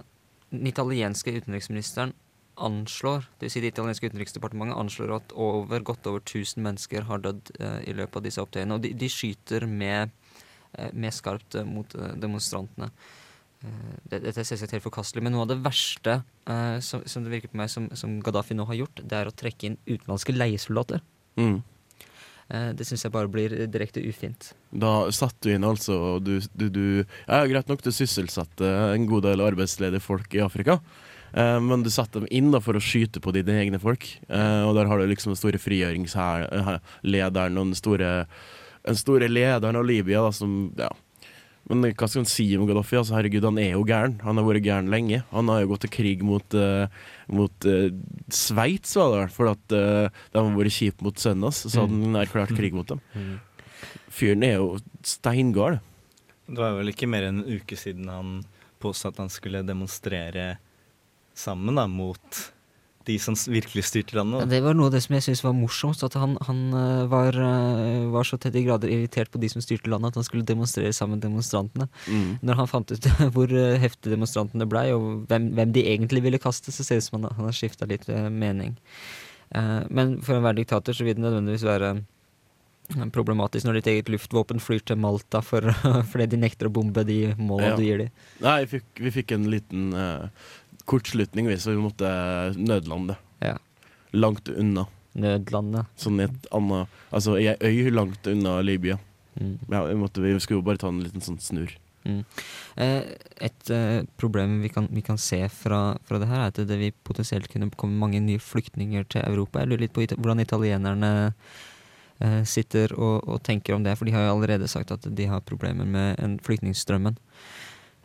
den 0.53 0.69
italienske 0.71 1.33
utenriksministeren 1.35 2.15
anslår, 2.57 3.25
det 3.39 3.47
vil 3.47 3.51
si 3.53 3.61
det 3.61 3.73
italienske 3.73 4.09
utenriksdepartementet 4.09 4.77
anslår 4.81 5.11
at 5.17 5.33
over, 5.35 5.79
godt 5.85 6.07
over 6.09 6.23
1000 6.23 6.63
mennesker 6.65 7.05
har 7.09 7.21
dødd 7.23 7.51
eh, 7.59 7.79
i 7.91 7.93
løpet 7.97 8.17
av 8.19 8.25
disse 8.25 8.41
opptøyene. 8.41 8.77
Og 8.77 8.81
de, 8.85 8.93
de 8.97 9.09
skyter 9.11 9.67
med, 9.69 10.09
eh, 10.73 10.89
med 10.93 11.13
skarpt 11.13 11.55
eh, 11.61 11.67
mot 11.67 11.95
eh, 11.95 12.15
demonstrantene. 12.17 12.89
Eh, 13.61 13.93
det- 14.09 14.23
Dette 14.25 14.41
er 14.41 14.49
selvsagt 14.49 14.73
helt 14.77 14.85
forkastelig, 14.87 15.23
men 15.25 15.33
noe 15.37 15.45
av 15.45 15.53
det 15.53 15.59
verste 15.65 16.19
som, 16.81 17.01
som 17.05 17.23
det 17.25 17.31
virker 17.33 17.51
på 17.51 17.57
meg 17.59 17.69
som, 17.69 17.89
som 17.97 18.19
Gaddafi 18.23 18.55
nå 18.55 18.65
har 18.69 18.77
gjort, 18.79 19.01
det 19.03 19.17
er 19.17 19.27
å 19.29 19.33
trekke 19.35 19.67
inn 19.71 19.77
utenlandske 19.85 20.31
leiesoldater. 20.37 21.01
Mm. 21.37 21.57
Det 22.47 22.85
syns 22.87 23.03
jeg 23.03 23.11
bare 23.11 23.27
blir 23.27 23.51
direkte 23.67 23.99
ufint. 24.07 24.53
Da 24.71 25.09
satt 25.11 25.35
du 25.43 25.49
inn 25.51 25.65
altså 25.67 25.97
og 26.13 26.21
du, 26.23 26.37
du, 26.55 26.69
du 26.71 26.83
Ja, 27.27 27.41
greit 27.49 27.67
nok, 27.67 27.81
du 27.83 27.89
sysselsatte 27.91 28.69
en 28.93 29.03
god 29.09 29.25
del 29.27 29.43
arbeidsledige 29.43 29.99
folk 30.05 30.31
i 30.37 30.39
Afrika. 30.45 30.77
Eh, 31.37 31.59
men 31.61 31.83
du 31.85 31.89
satte 31.93 32.21
dem 32.21 32.29
inn 32.33 32.51
da 32.53 32.61
for 32.63 32.77
å 32.77 32.83
skyte 32.83 33.21
på 33.21 33.33
dine 33.35 33.59
egne 33.61 33.79
folk. 33.81 34.07
Eh, 34.27 34.61
og 34.65 34.73
der 34.77 34.89
har 34.89 34.99
du 34.99 35.09
liksom 35.09 35.33
den 35.33 35.39
store 35.39 35.61
frigjøringslederen 35.61 37.59
og 37.59 37.67
den 37.69 37.77
store, 37.77 38.13
den 38.87 38.97
store 38.97 39.29
lederen 39.29 39.77
av 39.77 39.85
Libya 39.85 40.25
da, 40.27 40.31
som 40.35 40.71
Ja. 40.77 40.93
Men 41.67 41.83
hva 41.83 42.07
skal 42.07 42.21
han 42.21 42.29
si 42.31 42.45
om 42.55 42.63
Gaddafi? 42.63 42.95
Altså, 42.95 43.17
herregud, 43.17 43.43
han 43.43 43.57
er 43.59 43.73
jo 43.73 43.83
gæren. 43.83 44.21
Han 44.23 44.37
har 44.39 44.45
vært 44.47 44.63
gæren 44.63 44.87
lenge. 44.87 45.17
Han 45.33 45.49
har 45.51 45.65
jo 45.65 45.73
gått 45.73 45.81
til 45.83 45.91
krig 45.97 46.21
mot, 46.23 46.55
uh, 46.55 46.87
mot 47.27 47.67
uh, 47.67 47.89
Sveits, 48.31 48.95
var 48.95 49.11
det 49.11 49.17
vel, 49.19 49.33
fordi 49.35 49.51
at 49.51 49.75
uh, 49.75 50.21
de 50.31 50.39
har 50.39 50.55
vært 50.55 50.77
kjipe 50.77 51.03
mot 51.03 51.19
sønnen 51.19 51.49
hans. 51.49 51.59
Så 51.67 51.83
hadde 51.83 51.99
han 52.05 52.21
erklært 52.21 52.55
krig 52.55 52.71
mot 52.77 52.87
dem. 52.87 53.03
Fyren 54.15 54.47
er 54.47 54.61
jo 54.61 54.77
steingal. 55.03 55.81
Det 56.47 56.63
var 56.63 56.79
vel 56.79 56.93
ikke 56.93 57.11
mer 57.11 57.27
enn 57.27 57.43
en 57.43 57.59
uke 57.59 57.75
siden 57.75 58.07
han 58.07 58.37
påstod 58.79 59.17
at 59.17 59.25
han 59.25 59.33
skulle 59.33 59.65
demonstrere 59.67 60.53
sammen 61.37 61.77
da, 61.77 61.87
mot 61.87 62.39
de 63.07 63.15
som 63.23 63.37
virkelig 63.47 63.85
styrte 63.87 64.17
landet. 64.17 64.49
det 64.51 64.59
var 64.65 64.75
noe 64.75 64.89
av 64.89 64.95
det 64.97 64.99
som 65.05 65.13
jeg 65.15 65.23
syntes 65.23 65.43
var 65.45 65.53
morsomst. 65.55 66.03
At 66.03 66.17
han, 66.19 66.33
han 66.43 66.57
eh, 66.75 67.05
var, 67.11 67.37
eh, 67.39 68.07
var 68.11 68.27
så 68.27 68.39
til 68.41 68.51
de 68.51 68.65
grader 68.65 68.91
irritert 68.91 69.31
på 69.31 69.39
de 69.39 69.47
som 69.53 69.63
styrte 69.63 69.87
landet, 69.91 70.11
at 70.11 70.19
han 70.19 70.27
skulle 70.27 70.47
demonstrere 70.47 70.91
sammen 70.95 71.15
med 71.15 71.23
demonstrantene. 71.29 71.87
Mm. 72.09 72.33
Når 72.43 72.59
han 72.59 72.71
fant 72.71 72.91
ut 72.91 73.07
hvor 73.35 73.53
eh, 73.55 73.77
heftige 73.79 74.17
demonstrantene 74.17 74.67
blei, 74.67 74.89
og 74.95 75.23
hvem, 75.31 75.53
hvem 75.55 75.71
de 75.77 75.85
egentlig 75.93 76.25
ville 76.27 76.41
kaste, 76.43 76.75
så 76.75 76.83
ser 76.83 76.99
det 76.99 77.05
ut 77.05 77.09
som 77.09 77.21
han, 77.21 77.31
han 77.39 77.47
har 77.47 77.55
skifta 77.55 77.87
litt 77.87 78.09
mening. 78.11 78.75
Eh, 79.55 79.81
men 79.87 80.17
for 80.25 80.43
være 80.43 80.59
diktator 80.59 80.97
så 80.97 81.07
vil 81.07 81.15
det 81.15 81.23
nødvendigvis 81.23 81.67
være 81.67 81.95
problematisk 83.11 83.67
når 83.67 83.81
ditt 83.81 83.89
eget 83.91 84.09
luftvåpen 84.13 84.61
flyr 84.63 84.83
til 84.87 84.99
Malta 85.03 85.41
for, 85.43 85.65
fordi 86.11 86.29
de 86.31 86.39
nekter 86.39 86.69
å 86.69 86.73
bombe 86.73 87.03
de 87.07 87.33
målene 87.35 87.73
Ja. 87.73 87.75
du 87.75 87.83
gir 87.83 88.03
dem. 88.03 88.13
Nei, 88.43 88.61
vi 88.63 88.77
fikk, 88.77 88.87
vi 89.03 89.11
fikk 89.19 89.33
en 89.35 89.49
liten 89.51 89.89
eh, 89.91 90.45
kortslutning, 90.87 91.49
hvis 91.51 91.67
vi 91.69 91.77
måtte 91.79 92.09
nødlande. 92.57 93.17
Ja. 93.43 93.57
Langt 94.15 94.49
unna. 94.49 94.87
Nødlande. 95.17 95.83
Sånn 95.97 96.21
i 96.21 96.27
et 96.27 96.47
annet 96.53 96.93
Altså 97.09 97.37
i 97.41 97.47
ei 97.49 97.57
øy 97.87 97.91
langt 97.93 98.27
unna 98.29 98.59
Libya. 98.61 98.99
Mm. 99.37 99.57
Ja, 99.69 99.83
vi, 99.85 99.97
måtte, 99.99 100.23
vi 100.23 100.33
skulle 100.41 100.61
jo 100.61 100.65
bare 100.65 100.81
ta 100.81 100.89
en 100.91 101.03
liten 101.03 101.23
sånn 101.23 101.39
snurr. 101.41 101.73
Mm. 102.07 102.21
Eh, 102.79 103.09
et 103.43 103.71
eh, 103.73 104.01
problem 104.19 104.61
vi 104.63 104.71
kan, 104.71 104.87
vi 104.91 105.03
kan 105.05 105.19
se 105.19 105.39
fra, 105.51 105.97
fra 106.07 106.19
det 106.21 106.29
her, 106.29 106.45
er 106.45 106.53
at 106.53 106.61
det 106.69 106.77
vil 106.79 106.95
potensielt 107.07 107.49
kunne 107.51 107.69
komme 107.75 107.99
mange 107.99 108.21
nye 108.23 108.41
flyktninger 108.41 109.07
til 109.11 109.25
Europa. 109.25 109.61
Jeg 109.61 109.71
lurer 109.71 109.85
litt 109.85 109.95
på 109.95 110.05
hvordan 110.15 110.43
italienerne 110.43 111.11
eh, 112.23 112.43
sitter 112.47 112.95
og, 112.95 113.27
og 113.27 113.43
tenker 113.45 113.75
om 113.75 113.85
det, 113.85 113.97
for 113.99 114.07
de 114.07 114.15
har 114.15 114.27
jo 114.27 114.37
allerede 114.37 114.71
sagt 114.71 114.93
at 114.95 115.09
de 115.17 115.29
har 115.29 115.45
problemer 115.45 115.89
med 115.89 116.15
en 116.23 116.37
flyktningstrømmen. 116.43 117.19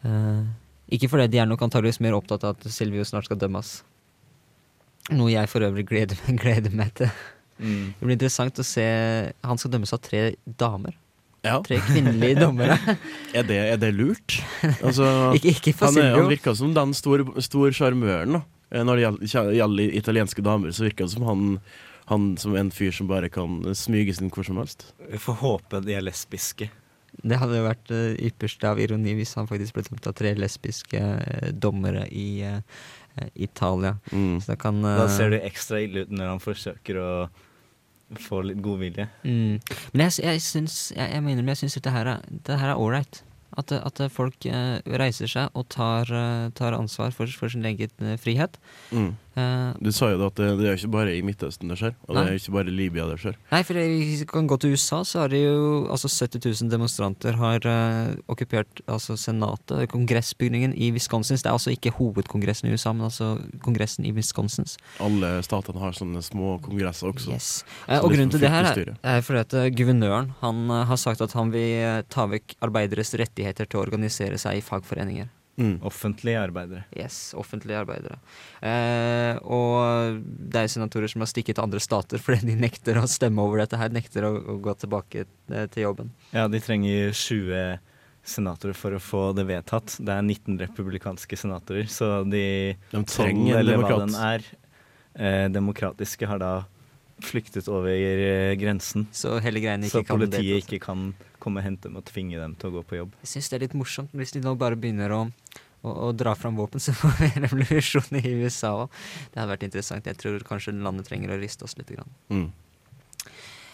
Eh, 0.09 0.43
ikke 0.93 1.09
fordi 1.13 1.29
de 1.33 1.41
er 1.43 1.49
nok 1.51 1.63
antageligvis 1.65 2.01
mer 2.05 2.17
opptatt 2.19 2.45
av 2.45 2.57
at 2.57 2.67
Silvio 2.73 3.05
snart 3.09 3.29
skal 3.29 3.41
dømmes. 3.41 3.81
Noe 5.13 5.33
jeg 5.33 5.49
for 5.51 5.65
øvrig 5.67 5.87
gleder, 5.89 6.19
gleder 6.43 6.75
meg 6.77 6.93
til. 7.01 7.11
Mm. 7.63 7.93
Det 7.99 8.07
blir 8.07 8.17
interessant 8.17 8.59
å 8.59 8.65
se 8.67 8.83
Han 9.47 9.59
skal 9.61 9.71
dømmes 9.75 9.93
av 9.95 10.01
tre 10.03 10.23
damer. 10.59 10.97
Ja. 11.43 11.57
Tre 11.67 11.79
kvinnelige 11.83 12.39
dommere. 12.39 12.77
Er 13.37 13.47
det, 13.49 13.59
er 13.75 13.79
det 13.83 13.91
lurt? 13.97 14.37
Altså, 14.83 15.07
ikke, 15.37 15.57
ikke 15.57 15.73
for 15.75 15.89
han, 15.91 15.97
Silvio. 15.99 16.19
han 16.21 16.31
virka 16.31 16.55
som 16.59 16.75
den 16.77 16.93
store 16.95 17.43
stor 17.43 17.75
sjarmøren. 17.75 18.43
Eh, 18.71 18.85
Når 18.87 19.01
det 19.01 19.33
gjelder, 19.33 19.97
italienske 19.99 20.45
damer, 20.47 20.71
så 20.75 20.87
virker 20.87 21.09
det 21.09 21.15
som 21.17 21.27
han, 21.27 21.43
han 22.13 22.29
som 22.39 22.55
en 22.59 22.71
fyr 22.75 22.95
som 22.95 23.11
bare 23.11 23.31
kan 23.33 23.61
smyge 23.79 24.15
sin 24.15 24.31
hvor 24.31 24.47
som 24.47 24.61
helst. 24.63 24.93
Vi 25.11 25.19
får 25.19 25.41
håpe 25.43 25.83
de 25.87 25.99
er 25.99 26.07
lesbiske. 26.07 26.71
Det 27.21 27.39
hadde 27.39 27.59
jo 27.59 27.67
vært 27.67 27.85
det 27.91 28.03
ypperste 28.31 28.69
av 28.71 28.81
ironi 28.81 29.15
hvis 29.19 29.35
han 29.37 29.49
faktisk 29.51 29.77
ble 29.77 29.85
dømt 29.91 30.09
av 30.09 30.17
tre 30.17 30.33
lesbiske 30.39 31.01
eh, 31.01 31.49
dommere 31.53 32.07
i 32.09 32.43
eh, 32.49 32.61
Italia. 33.35 33.99
Mm. 34.13 34.41
Så 34.41 34.55
da 34.55 34.59
kan 34.61 34.81
Da 34.83 35.09
ser 35.13 35.35
det 35.35 35.43
ekstra 35.49 35.83
ille 35.85 36.07
ut 36.07 36.15
når 36.15 36.33
han 36.35 36.43
forsøker 36.43 37.01
å 37.01 37.11
få 38.21 38.43
litt 38.45 38.63
godvilje. 38.65 39.07
Mm. 39.25 39.61
Men 39.93 40.07
jeg, 40.07 40.25
jeg 40.25 40.41
syns 40.45 40.79
jeg, 40.93 41.05
jeg 41.05 41.25
mener, 41.25 41.45
men 41.45 41.55
jeg 41.55 41.65
syns 41.65 41.79
dette 41.79 41.93
her 41.95 42.15
er, 42.17 42.73
ålreit. 42.77 43.23
At, 43.61 43.69
at 43.77 44.01
folk 44.09 44.47
reiser 44.89 45.29
seg 45.29 45.53
og 45.57 45.67
tar, 45.73 46.09
tar 46.57 46.77
ansvar 46.77 47.13
for, 47.13 47.29
for 47.37 47.53
sin 47.53 47.69
egen 47.69 48.17
frihet. 48.21 48.57
Mm. 48.89 49.11
Eh, 49.37 49.73
Du 49.81 49.91
sa 49.95 50.11
jo 50.13 50.21
at 50.27 50.37
det, 50.37 50.49
det 50.61 50.67
er 50.69 50.77
ikke 50.77 50.91
bare 50.93 51.15
i 51.17 51.23
Midtøsten 51.25 51.71
det 51.73 51.79
skjer, 51.81 51.95
og 52.07 52.17
det 52.17 52.23
er 52.29 52.37
ikke 52.37 52.53
bare 52.53 52.69
i 52.69 52.75
Libya 52.77 53.07
det 53.09 53.19
skjer. 53.23 53.37
nei, 53.53 53.63
for 53.65 53.79
hvis 53.81 54.21
vi 54.23 54.29
kan 54.29 54.47
gå 54.51 54.59
til 54.61 54.75
USA, 54.77 55.03
så 55.09 55.23
har 55.23 55.33
det 55.33 55.41
jo 55.45 55.87
altså 55.93 56.11
70 56.13 56.45
000 56.63 56.71
demonstranter 56.73 57.39
har 57.41 57.65
uh, 57.65 58.13
okkupert 58.33 58.83
altså 58.87 59.17
senatet, 59.17 59.89
kongressbygningen 59.93 60.77
i 60.77 60.93
Wisconsin. 60.93 61.41
Det 61.41 61.49
er 61.49 61.57
altså 61.57 61.73
ikke 61.73 61.95
hovedkongressen 61.97 62.69
i 62.69 62.77
USA, 62.77 62.93
men 62.93 63.09
altså 63.09 63.33
kongressen 63.65 64.05
i 64.05 64.13
Wisconsin. 64.13 64.69
Alle 65.01 65.35
statene 65.47 65.81
har 65.81 65.97
sånne 65.97 66.23
små 66.23 66.59
kongresser 66.63 67.09
også. 67.13 67.33
Yes. 67.33 67.51
Eh, 67.89 67.99
og 68.03 68.13
grunnen 68.13 68.31
til 68.31 68.43
det 68.45 68.53
her 68.53 68.69
er, 68.73 68.95
er 69.03 69.25
fordi 69.25 69.45
at 69.47 69.77
guvernøren 69.79 70.35
han 70.43 70.67
har 70.71 71.01
sagt 71.01 71.25
at 71.25 71.33
han 71.39 71.53
vil 71.55 72.05
ta 72.13 72.29
vekk 72.31 72.59
arbeideres 72.63 73.15
rettigheter 73.19 73.65
til 73.69 73.81
å 73.81 73.87
organisere 73.87 74.39
seg 74.41 74.61
i 74.61 74.65
fagforeninger. 74.65 75.31
Mm. 75.63 75.77
Offentlige 75.87 76.41
arbeidere. 76.43 76.83
Yes, 76.99 77.21
offentlige 77.39 77.79
arbeidere. 77.79 78.19
Eh, 78.59 79.39
og 79.47 80.19
det 80.25 80.65
er 80.65 80.73
senatorer 80.73 81.13
som 81.13 81.23
har 81.23 81.31
stikket 81.31 81.59
til 81.59 81.67
andre 81.67 81.83
stater 81.83 82.23
fordi 82.23 82.51
de 82.51 82.59
nekter 82.59 82.99
å 82.99 83.07
stemme 83.11 83.45
over 83.45 83.63
dette 83.63 83.79
her, 83.79 83.95
nekter 83.95 84.27
å, 84.27 84.35
å 84.35 84.59
gå 84.65 84.75
tilbake 84.83 85.25
eh, 85.25 85.67
til 85.73 85.87
jobben. 85.87 86.13
Ja, 86.35 86.49
de 86.51 86.61
trenger 86.63 87.15
20 87.15 87.79
senatorer 88.23 88.77
for 88.79 88.95
å 88.95 89.03
få 89.03 89.23
det 89.37 89.47
vedtatt. 89.49 89.97
Det 89.99 90.15
er 90.15 90.23
19 90.23 90.59
republikanske 90.63 91.39
senatorer, 91.39 91.89
så 91.91 92.23
de 92.27 92.45
De 92.93 93.05
trenger 93.09 93.57
en 93.57 93.63
eller 93.63 93.83
hva 93.83 94.03
den 94.05 94.15
er, 94.19 94.47
eh, 95.15 95.47
demokratiske, 95.53 96.27
har 96.27 96.43
da 96.43 96.53
flyktet 97.27 97.69
over 97.73 97.91
eh, 97.93 98.55
grensen. 98.61 99.07
Så 99.13 99.39
Så 99.39 100.03
kan 100.05 100.19
politiet 100.19 100.65
ikke 100.65 100.81
kan 100.87 101.13
komme 101.43 101.61
og 101.61 101.67
hente 101.67 101.89
dem 101.89 101.99
og 101.99 102.07
tvinge 102.07 102.39
dem 102.39 102.55
til 102.55 102.71
å 102.71 102.79
gå 102.79 102.83
på 102.87 102.99
jobb. 103.01 103.13
Jeg 103.25 103.35
syns 103.35 103.51
det 103.51 103.59
er 103.59 103.65
litt 103.67 103.77
morsomt 103.79 104.15
hvis 104.15 104.35
de 104.35 104.43
nå 104.45 104.55
bare 104.59 104.79
begynner 104.79 105.13
å, 105.15 105.21
å, 105.83 105.95
å 106.09 106.11
dra 106.15 106.35
fram 106.39 106.59
våpen, 106.61 106.83
så 106.83 106.95
får 106.97 107.17
vi 107.19 107.31
en 107.37 107.49
revolusjon 107.49 108.21
i 108.23 108.35
USA 108.43 108.75
òg. 108.85 108.99
Det 109.33 109.41
hadde 109.41 109.55
vært 109.55 109.69
interessant. 109.69 110.07
Jeg 110.07 110.21
tror 110.21 110.45
kanskje 110.47 110.77
landet 110.77 111.11
trenger 111.11 111.35
å 111.35 111.41
riste 111.41 111.67
oss 111.67 111.77
litt. 111.79 111.91
Grann. 111.93 112.13
Mm. 112.33 112.51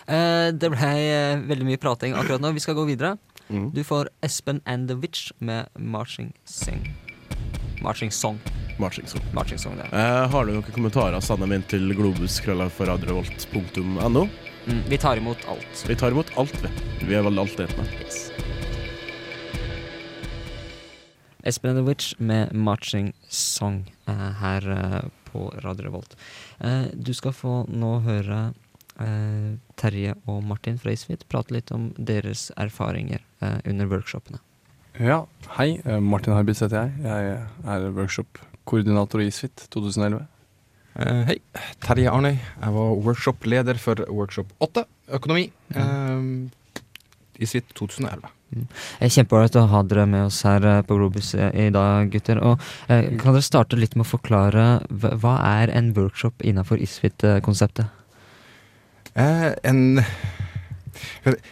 Uh, 0.09 0.49
det 0.57 0.71
ble 0.73 0.93
uh, 1.12 1.43
veldig 1.50 1.67
mye 1.69 1.81
prating 1.81 2.17
akkurat 2.17 2.40
nå. 2.40 2.55
Vi 2.57 2.64
skal 2.64 2.78
gå 2.78 2.87
videre. 2.88 3.19
Mm. 3.49 3.71
Du 3.76 3.83
får 3.85 4.09
Espen 4.25 4.62
and 4.64 4.88
the 4.88 4.97
Witch 4.97 5.31
med 5.38 5.69
Marching 5.76 6.33
Sing. 6.45 6.88
Marching 7.85 8.11
Song. 8.11 8.40
Marching 8.78 9.06
song. 9.11 9.23
Marching 9.35 9.58
Song, 9.58 9.75
det. 9.76 9.88
Eh, 9.92 10.28
har 10.32 10.47
du 10.47 10.52
noen 10.54 10.62
kommentarer, 10.75 11.20
send 11.25 11.40
dem 11.42 11.52
inn 11.56 11.62
til 11.70 11.94
globuskrøllalfaradrevolt.no. 11.99 14.23
Mm, 14.68 14.82
vi 14.88 14.97
tar 15.00 15.16
imot 15.18 15.38
alt. 15.50 15.85
Vi 15.88 15.94
tar 15.97 16.11
imot 16.14 16.30
alt, 16.38 16.56
vi. 16.62 16.68
Vi 17.08 17.14
er 17.16 17.23
veldig 17.26 17.42
altetende. 17.47 17.85
Yes. 18.04 18.18
Espen 21.49 21.70
Edovic 21.73 22.02
med 22.18 22.52
Marching 22.52 23.12
Song 23.32 23.85
eh, 24.06 24.30
her 24.42 24.62
eh, 24.75 25.02
på 25.32 25.40
Radio 25.64 25.85
Revolt. 25.88 26.12
Eh, 26.61 26.85
du 26.92 27.12
skal 27.16 27.32
få 27.37 27.64
nå 27.70 27.99
høre 28.04 28.38
eh, 29.00 29.54
Terje 29.80 30.12
og 30.26 30.42
Martin 30.44 30.78
fra 30.82 30.92
Isfit 30.92 31.25
prate 31.30 31.54
litt 31.54 31.70
om 31.75 31.82
deres 31.97 32.50
erfaringer 32.58 33.20
eh, 33.40 33.58
under 33.64 33.87
workshopene. 33.90 34.38
Ja, 34.99 35.20
hei. 35.54 35.78
Martin 36.02 36.35
Harbitz 36.35 36.58
heter 36.64 36.88
jeg. 36.88 36.92
Jeg 37.06 37.23
er 37.70 37.85
workshop-koordinator 38.69 39.21
i 39.23 39.27
ISFIT 39.27 39.69
2011. 39.71 40.27
Uh, 40.99 41.25
hei, 41.29 41.39
Terje 41.81 42.11
Arnøy. 42.11 42.37
Jeg 42.37 42.73
var 42.75 42.97
workshop-leder 43.05 43.79
for 43.79 44.05
workshop 44.11 44.47
8, 44.61 44.85
økonomi, 45.15 45.51
mm. 45.75 46.51
i 47.39 47.43
Isfit 47.43 47.65
2011. 47.75 48.29
Mm. 48.51 48.67
Kjempeålreit 49.13 49.57
å 49.61 49.67
ha 49.69 49.83
dere 49.85 50.07
med 50.09 50.27
oss 50.27 50.41
her 50.43 50.65
eh, 50.65 50.81
på 50.83 50.97
Globus 50.97 51.35
eh, 51.37 51.53
i 51.53 51.71
dag, 51.71 52.09
gutter. 52.11 52.41
Og 52.41 52.59
eh, 52.89 53.13
Kan 53.21 53.37
dere 53.37 53.45
starte 53.45 53.77
litt 53.77 53.95
med 53.95 54.07
å 54.07 54.09
forklare 54.09 54.81
hva, 54.89 55.13
hva 55.21 55.35
er 55.61 55.73
en 55.77 55.93
workshop 55.97 56.43
innenfor 56.43 56.81
Isfit-konseptet? 56.81 57.93
Eh, 59.15 59.53
en, 59.69 60.01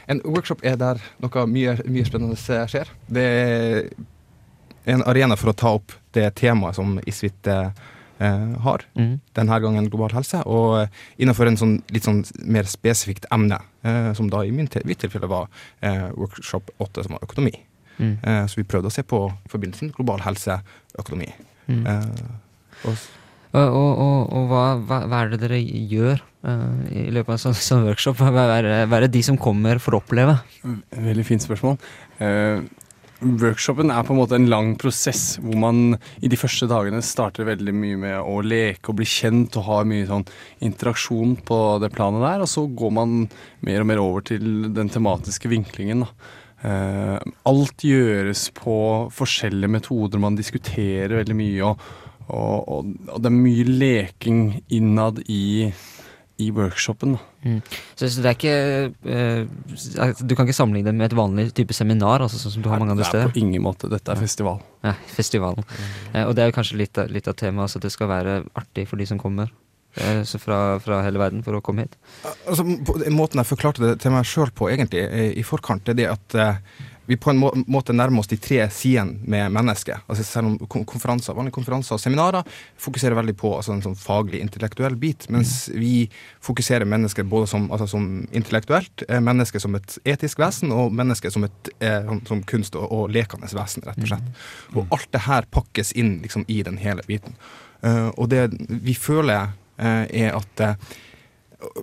en 0.08 0.24
workshop 0.24 0.64
er 0.64 0.80
der 0.80 1.04
noe 1.20 1.46
mye, 1.52 1.76
mye 1.84 2.08
spennende 2.08 2.40
skjer. 2.40 2.90
Det 3.12 3.28
er 3.28 3.92
en 4.88 5.04
arena 5.04 5.36
for 5.36 5.52
å 5.52 5.56
ta 5.56 5.76
opp 5.76 5.94
det 6.16 6.30
temaet 6.40 6.78
som 6.78 6.96
ISVIT 7.06 7.50
eh, 7.52 7.86
har. 8.64 8.84
Mm. 8.96 9.18
Denne 9.36 9.58
gangen 9.60 9.88
global 9.92 10.14
helse, 10.16 10.40
og 10.48 10.78
eh, 10.82 11.00
innenfor 11.20 11.50
en 11.50 11.58
sånn, 11.60 11.74
litt 11.92 12.06
sånn 12.08 12.22
mer 12.48 12.68
spesifikt 12.70 13.28
emne, 13.34 13.58
eh, 13.84 14.12
som 14.16 14.30
da 14.32 14.40
i 14.48 14.52
min 14.56 14.70
til, 14.72 14.84
mitt 14.88 15.02
tilfelle 15.04 15.28
var 15.30 15.50
eh, 15.84 16.08
workshop 16.16 16.72
8, 16.80 17.04
som 17.06 17.16
var 17.18 17.26
økonomi. 17.28 17.52
Mm. 18.00 18.16
Eh, 18.22 18.42
så 18.48 18.58
vi 18.60 18.66
prøvde 18.68 18.88
å 18.90 18.96
se 18.96 19.04
på 19.08 19.20
forbindelsen 19.52 19.92
global 19.96 20.24
helse, 20.24 20.58
økonomi. 21.00 21.28
Mm. 21.68 21.84
Eh, 21.86 22.88
og, 22.88 23.06
Og, 23.56 23.62
og, 23.72 23.92
og, 24.02 24.32
og 24.36 24.48
hva, 24.50 24.62
hva, 24.84 24.96
hva 25.08 25.18
er 25.24 25.30
det 25.32 25.36
dere 25.40 25.56
gjør 25.62 26.18
uh, 26.44 26.80
i 26.92 27.06
løpet 27.14 27.30
av 27.30 27.36
en 27.38 27.40
sånn, 27.40 27.54
sånn 27.56 27.86
workshop? 27.86 28.18
Hva 28.20 28.42
er, 28.58 28.66
det- 28.66 28.82
hva 28.90 28.98
er 28.98 29.06
det 29.06 29.12
de 29.14 29.22
som 29.24 29.38
kommer, 29.40 29.78
får 29.80 29.96
oppleve? 30.02 30.34
Veldig 31.06 31.24
fint 31.24 31.44
spørsmål. 31.46 31.78
Eh, 32.20 32.66
workshopen 33.20 33.90
er 33.90 34.04
på 34.04 34.12
en 34.12 34.20
måte 34.20 34.36
en 34.36 34.48
lang 34.50 34.74
prosess 34.80 35.38
hvor 35.40 35.56
man 35.60 35.96
i 36.20 36.28
de 36.28 36.38
første 36.38 36.68
dagene 36.68 37.02
starter 37.04 37.48
veldig 37.48 37.74
mye 37.76 38.00
med 38.00 38.16
å 38.20 38.40
leke 38.44 38.92
og 38.92 38.98
bli 39.00 39.08
kjent 39.08 39.56
og 39.56 39.68
ha 39.70 39.82
mye 39.88 40.08
sånn 40.08 40.26
interaksjon 40.66 41.36
på 41.46 41.60
det 41.82 41.92
planet 41.94 42.24
der, 42.26 42.44
og 42.44 42.50
så 42.50 42.66
går 42.68 42.96
man 42.98 43.22
mer 43.66 43.82
og 43.82 43.90
mer 43.90 44.02
over 44.02 44.26
til 44.32 44.68
den 44.76 44.92
tematiske 44.92 45.50
vinklingen. 45.52 46.04
da. 46.04 46.10
Eh, 46.66 47.18
alt 47.48 47.84
gjøres 47.84 48.48
på 48.56 48.76
forskjellige 49.12 49.72
metoder, 49.76 50.20
man 50.20 50.38
diskuterer 50.38 51.18
veldig 51.20 51.36
mye, 51.36 51.70
og, 51.70 51.90
og, 52.26 52.56
og, 52.68 52.94
og 53.12 53.20
det 53.22 53.30
er 53.30 53.36
mye 53.36 53.66
leking 53.70 54.40
innad 54.76 55.22
i, 55.28 55.70
i 56.42 56.50
workshopen. 56.52 57.16
da. 57.16 57.18
Mm. 57.46 57.60
Så, 57.94 58.08
så 58.08 58.22
det 58.22 58.30
er 58.30 58.36
ikke 58.36 58.56
eh, 59.14 59.44
altså, 60.02 60.26
Du 60.26 60.34
kan 60.34 60.46
ikke 60.46 60.56
sammenligne 60.56 60.90
det 60.90 60.98
med 60.98 61.08
et 61.08 61.16
vanlig 61.16 61.46
type 61.56 61.76
seminar, 61.76 62.24
altså 62.24 62.40
sånn 62.40 62.56
som 62.56 62.64
du 62.64 62.70
har 62.72 62.82
mange 62.82 62.96
andre 62.96 63.06
det 63.08 63.22
er 63.22 63.32
på 63.32 63.40
ingen 63.40 63.64
måte. 63.64 63.90
Dette 63.92 64.12
er 64.12 64.20
festival. 64.20 64.60
Ja, 64.84 64.96
festivalen. 65.16 65.64
Eh, 66.12 66.24
og 66.26 66.34
det 66.36 66.44
er 66.44 66.50
jo 66.50 66.56
kanskje 66.58 66.80
litt 66.82 67.00
litt 67.12 67.30
av 67.30 67.38
temaet, 67.38 67.68
altså 67.68 67.80
at 67.80 67.86
det 67.88 67.94
skal 67.94 68.10
være 68.12 68.40
artig 68.58 68.88
for 68.90 69.00
de 69.00 69.08
som 69.08 69.22
kommer. 69.22 69.52
Uh, 69.96 70.20
fra, 70.36 70.56
fra 70.84 70.98
hele 71.06 71.16
verden 71.16 71.40
for 71.40 71.56
å 71.56 71.62
komme 71.64 71.86
hit. 71.86 71.94
Altså, 72.44 72.66
måten 73.08 73.40
jeg 73.40 73.48
forklarte 73.48 73.80
det 73.80 73.94
til 74.02 74.12
meg 74.12 74.28
sjøl 74.28 74.50
på 74.52 74.68
egentlig 74.68 75.06
i 75.40 75.44
forkant, 75.46 75.86
det 75.86 75.94
er 75.94 76.00
det 76.02 76.10
at 76.10 76.36
vi 77.06 77.18
på 77.20 77.30
en 77.30 77.38
må 77.40 77.52
måte 77.70 77.94
nærmer 77.94 78.22
oss 78.22 78.30
de 78.30 78.38
tre 78.42 78.64
sidene 78.74 79.20
med 79.28 79.52
mennesket. 79.54 80.02
Altså, 80.10 80.24
selv 80.26 80.50
om 80.50 80.84
konferanser, 80.88 81.36
vanlige 81.36 81.56
konferanser 81.56 81.96
og 81.96 82.02
seminarer 82.02 82.46
fokuserer 82.82 83.18
veldig 83.18 83.36
på 83.38 83.52
altså, 83.58 83.76
en 83.76 83.84
sånn 83.84 83.98
faglig, 83.98 84.40
intellektuell 84.44 84.98
bit, 85.00 85.28
mens 85.32 85.68
vi 85.74 86.08
fokuserer 86.44 86.88
mennesket 86.88 87.28
både 87.30 87.50
som, 87.50 87.68
altså, 87.74 87.88
som 87.94 88.08
intellektuelt, 88.36 89.06
eh, 89.08 89.22
mennesket 89.22 89.62
som 89.62 89.76
et 89.78 89.98
etisk 90.16 90.42
vesen, 90.42 90.74
og 90.74 90.94
mennesket 90.94 91.34
som 91.34 91.46
et 91.46 91.72
eh, 91.78 92.02
som, 92.06 92.22
som 92.26 92.42
kunst- 92.42 92.76
og, 92.78 92.88
og 92.92 93.14
lekende 93.14 93.50
vesen, 93.56 93.84
rett 93.86 94.02
og 94.02 94.10
slett. 94.10 94.42
Og 94.74 94.92
alt 94.94 95.08
det 95.14 95.24
her 95.26 95.48
pakkes 95.50 95.92
inn 95.98 96.18
liksom, 96.24 96.46
i 96.48 96.62
den 96.66 96.78
hele 96.82 97.04
biten. 97.06 97.36
Uh, 97.84 98.08
og 98.16 98.30
det 98.32 98.48
vi 98.68 98.94
føler, 98.98 99.52
uh, 99.78 100.04
er 100.08 100.32
at 100.36 100.62
uh, 100.64 100.94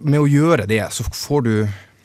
med 0.01 0.19
å 0.21 0.29
gjøre 0.29 0.67
det, 0.69 0.81
så 0.93 1.05
får 1.07 1.45
du 1.45 1.53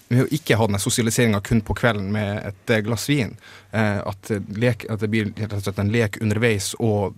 med 0.09 0.25
å 0.25 0.29
ikke 0.33 0.57
ha 0.59 0.67
den 0.69 0.81
sosialiseringa 0.81 1.41
kun 1.45 1.63
på 1.65 1.77
kvelden 1.79 2.11
med 2.15 2.41
et 2.51 2.73
eh, 2.73 2.83
glass 2.85 3.09
vin, 3.11 3.35
eh, 3.77 3.99
at, 4.01 4.31
lek, 4.57 4.87
at 4.91 5.03
det 5.05 5.11
blir 5.13 5.33
rett 5.35 5.57
og 5.57 5.65
slett 5.65 5.81
en 5.83 5.93
lek 5.93 6.21
underveis 6.25 6.73
og 6.79 7.17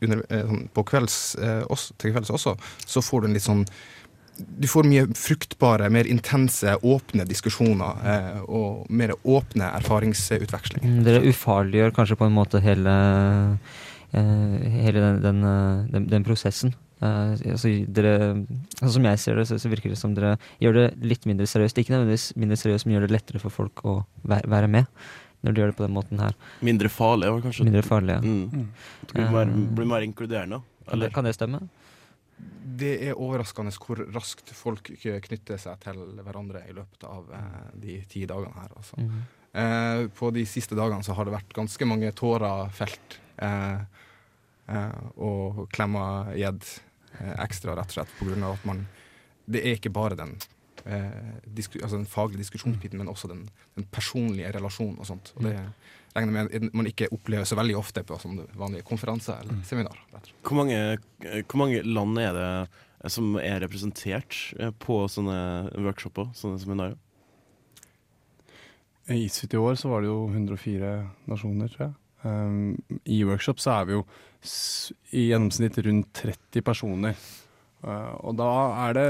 under, 0.00 0.22
eh, 0.28 0.44
sånn 0.48 0.68
på 0.72 0.84
kvelds, 0.88 1.18
også, 1.68 1.98
til 2.00 2.14
kvelds 2.14 2.32
også, 2.32 2.56
så 2.86 3.02
får 3.04 3.22
du 3.22 3.28
en 3.30 3.36
litt 3.38 3.48
sånn 3.48 3.66
Du 4.42 4.64
får 4.66 4.86
mye 4.88 5.02
fruktbare, 5.14 5.90
mer 5.92 6.08
intense, 6.08 6.72
åpne 6.82 7.26
diskusjoner 7.28 7.98
eh, 8.08 8.38
og 8.48 8.88
mer 8.90 9.12
åpne 9.28 9.68
erfaringsutveksling. 9.76 10.82
Mm, 10.82 11.02
Dere 11.04 11.20
ufarliggjør 11.28 11.92
kanskje 11.94 12.16
på 12.16 12.26
en 12.26 12.34
måte 12.34 12.62
hele, 12.64 12.94
eh, 14.16 14.72
hele 14.80 15.04
den, 15.04 15.20
den, 15.22 15.44
den, 15.92 16.08
den 16.14 16.24
prosessen. 16.26 16.72
Eh, 17.02 17.34
altså, 17.54 17.72
dere, 17.90 18.14
altså, 18.78 18.92
som 18.96 19.08
jeg 19.10 19.20
ser 19.22 19.40
det, 19.40 19.48
så, 19.50 19.58
så 19.58 19.70
virker 19.72 19.92
det 19.92 19.98
som 19.98 20.14
dere 20.14 20.36
gjør 20.62 20.78
det 20.78 20.86
litt 21.12 21.26
mindre 21.26 21.48
seriøst. 21.50 21.82
Ikke 21.82 21.96
nødvendigvis 21.96 22.30
mindre 22.38 22.58
seriøst, 22.60 22.86
men 22.86 22.96
gjør 22.96 23.08
det 23.08 23.16
lettere 23.16 23.42
for 23.42 23.54
folk 23.54 23.84
å 23.88 23.98
være, 24.22 24.48
være 24.52 24.70
med. 24.70 25.04
Når 25.42 25.54
de 25.54 25.62
gjør 25.62 25.72
det 25.72 25.78
på 25.80 25.86
den 25.88 25.94
måten 25.96 26.20
her. 26.22 26.36
Mindre 26.62 26.90
farlig, 26.92 27.30
kanskje. 27.42 27.64
Mindre 27.66 27.82
farlig, 27.82 28.14
ja. 28.14 28.22
Mm. 28.22 28.68
Det 29.02 29.14
blir 29.16 29.32
mer, 29.34 29.54
blir 29.78 29.88
mer 29.90 30.04
inkluderende. 30.06 30.60
Kan 30.86 31.02
det, 31.02 31.08
kan 31.14 31.26
det 31.26 31.32
stemme? 31.34 31.64
Det 32.82 32.92
er 33.08 33.18
overraskende 33.18 33.72
hvor 33.74 34.04
raskt 34.14 34.52
folk 34.54 34.92
knytter 35.02 35.58
seg 35.58 35.82
til 35.82 35.98
hverandre 36.22 36.62
i 36.70 36.74
løpet 36.76 37.06
av 37.08 37.26
eh, 37.34 37.64
de 37.82 37.98
ti 38.10 38.22
dagene 38.30 38.54
her. 38.54 38.70
Altså. 38.78 39.00
Mhm. 39.02 39.24
Eh, 39.52 40.06
på 40.16 40.30
de 40.32 40.46
siste 40.48 40.78
dagene 40.78 41.04
så 41.04 41.12
har 41.18 41.28
det 41.28 41.34
vært 41.34 41.58
ganske 41.58 41.90
mange 41.90 42.14
tårer 42.16 42.70
felt. 42.72 43.18
Eh, 43.42 43.82
eh, 44.70 45.02
og 45.18 45.66
klemmer 45.74 46.32
gjedd 46.38 46.62
eh, 46.62 46.91
ekstra, 47.42 47.76
rett 47.78 47.92
og 47.92 47.98
slett, 47.98 48.18
på 48.18 48.28
grunn 48.28 48.44
av 48.46 48.58
at 48.58 48.66
man 48.68 48.86
Det 49.52 49.58
er 49.66 49.74
ikke 49.74 49.90
bare 49.90 50.14
den, 50.14 50.36
eh, 50.86 51.40
disku, 51.44 51.80
altså 51.82 51.96
den 51.96 52.06
faglige 52.06 52.44
diskusjonsbiten, 52.44 52.98
men 52.98 53.08
også 53.10 53.28
den, 53.28 53.48
den 53.74 53.86
personlige 53.90 54.52
relasjonen 54.54 55.00
og 55.02 55.08
sånt. 55.08 55.32
Og 55.36 55.48
det 55.48 55.56
regner 56.14 56.38
jeg 56.44 56.60
med 56.62 56.74
man 56.76 56.86
ikke 56.86 57.08
opplever 57.12 57.48
så 57.48 57.58
veldig 57.58 57.76
ofte 57.76 58.04
på 58.06 58.18
sånne 58.22 58.46
vanlige 58.58 58.86
konferanser 58.86 59.40
eller 59.42 59.62
seminarer. 59.66 59.98
rett. 60.14 60.30
Hvor 60.46 60.60
mange, 60.60 60.78
hvor 61.48 61.58
mange 61.58 61.82
land 61.82 62.18
er 62.22 62.36
det 62.36 62.50
eh, 62.68 63.08
som 63.10 63.34
er 63.40 63.60
representert 63.64 64.38
eh, 64.58 64.70
på 64.70 65.02
sånne 65.10 65.72
workshoper, 65.74 66.30
sånne 66.38 66.60
seminarer? 66.62 67.00
I 69.10 69.24
ISFIT 69.24 69.56
i 69.56 69.58
år 69.58 69.74
så 69.74 69.90
var 69.90 70.04
det 70.04 70.12
jo 70.12 70.28
104 70.30 70.92
nasjoner, 71.26 71.72
tror 71.72 71.88
jeg. 71.88 71.94
Um, 72.22 72.76
I 73.04 73.22
workshop 73.26 73.60
så 73.62 73.78
er 73.80 73.88
vi 73.88 73.96
jo 73.96 74.04
i 75.14 75.28
gjennomsnitt 75.30 75.78
rundt 75.86 76.12
30 76.22 76.64
personer. 76.66 77.18
Uh, 77.82 78.14
og 78.22 78.38
da 78.38 78.52
er 78.86 78.96
det 78.98 79.08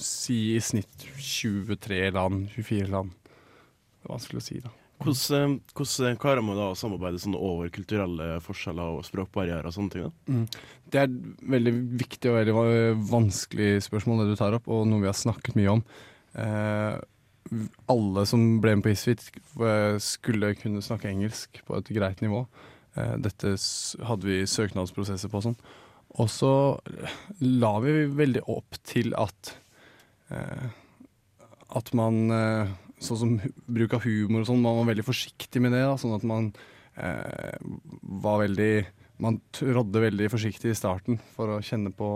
si 0.00 0.54
i 0.56 0.60
snitt 0.60 1.08
23 1.16 2.04
land, 2.12 2.46
24 2.52 2.92
land. 2.92 3.12
Det 3.22 4.08
er 4.08 4.14
vanskelig 4.16 4.42
å 4.42 4.46
si, 4.46 4.60
da. 4.62 4.72
Hvordan, 5.02 5.56
eh, 5.56 5.74
hvordan 5.74 6.18
klarer 6.20 6.44
man 6.46 6.58
da 6.58 6.68
å 6.70 6.78
samarbeide 6.78 7.18
sånn 7.18 7.34
over 7.34 7.70
kulturelle 7.74 8.36
forskjeller 8.44 8.98
og 8.98 9.06
språkbarrierer 9.06 9.66
og 9.66 9.74
sånne 9.74 9.94
ting? 9.94 10.04
da? 10.06 10.12
Mm. 10.30 10.44
Det 10.92 11.00
er 11.00 11.08
et 11.08 11.46
veldig 11.54 11.72
viktig 12.04 12.30
og 12.30 12.36
veldig 12.38 13.06
vanskelig 13.10 13.70
spørsmål 13.88 14.22
det 14.22 14.28
du 14.30 14.38
tar 14.38 14.54
opp, 14.58 14.68
og 14.70 14.86
noe 14.86 15.02
vi 15.02 15.10
har 15.10 15.18
snakket 15.18 15.58
mye 15.58 15.74
om. 15.74 15.82
Eh, 16.38 17.00
alle 17.92 18.24
som 18.28 18.60
ble 18.62 18.76
med 18.76 18.84
på 18.86 18.92
ISFIT 18.92 19.24
eh, 19.60 19.96
skulle 20.02 20.54
kunne 20.60 20.82
snakke 20.84 21.10
engelsk 21.10 21.62
på 21.66 21.76
et 21.78 21.90
greit 21.94 22.22
nivå. 22.24 22.44
Eh, 22.96 23.16
dette 23.24 23.54
hadde 24.08 24.28
vi 24.28 24.42
søknadsprosesser 24.48 25.32
på 25.32 25.40
og 25.40 25.46
sånn. 25.48 25.58
Og 26.20 26.28
så 26.32 26.52
la 27.40 27.72
vi 27.84 28.06
veldig 28.12 28.44
opp 28.52 28.78
til 28.88 29.14
at 29.18 29.56
eh, 30.32 30.70
at 31.72 31.94
man 31.96 32.26
Sånn 33.02 33.18
som 33.18 33.30
bruk 33.66 33.96
av 33.96 34.04
humor 34.04 34.44
og 34.44 34.46
sånn, 34.46 34.60
man 34.62 34.76
var 34.76 34.92
veldig 34.92 35.02
forsiktig 35.02 35.58
med 35.64 35.72
det. 35.74 35.80
Da, 35.82 35.96
sånn 35.98 36.12
at 36.14 36.22
man 36.22 36.52
var 36.94 38.42
veldig 38.44 38.84
Man 39.24 39.40
trådde 39.50 40.04
veldig 40.04 40.28
forsiktig 40.30 40.70
i 40.70 40.76
starten 40.78 41.18
for 41.34 41.50
å 41.50 41.62
kjenne 41.64 41.90
på 41.96 42.10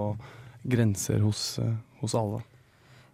grenser 0.63 1.25
hos, 1.25 1.57
hos 1.99 2.15
alle. 2.15 2.45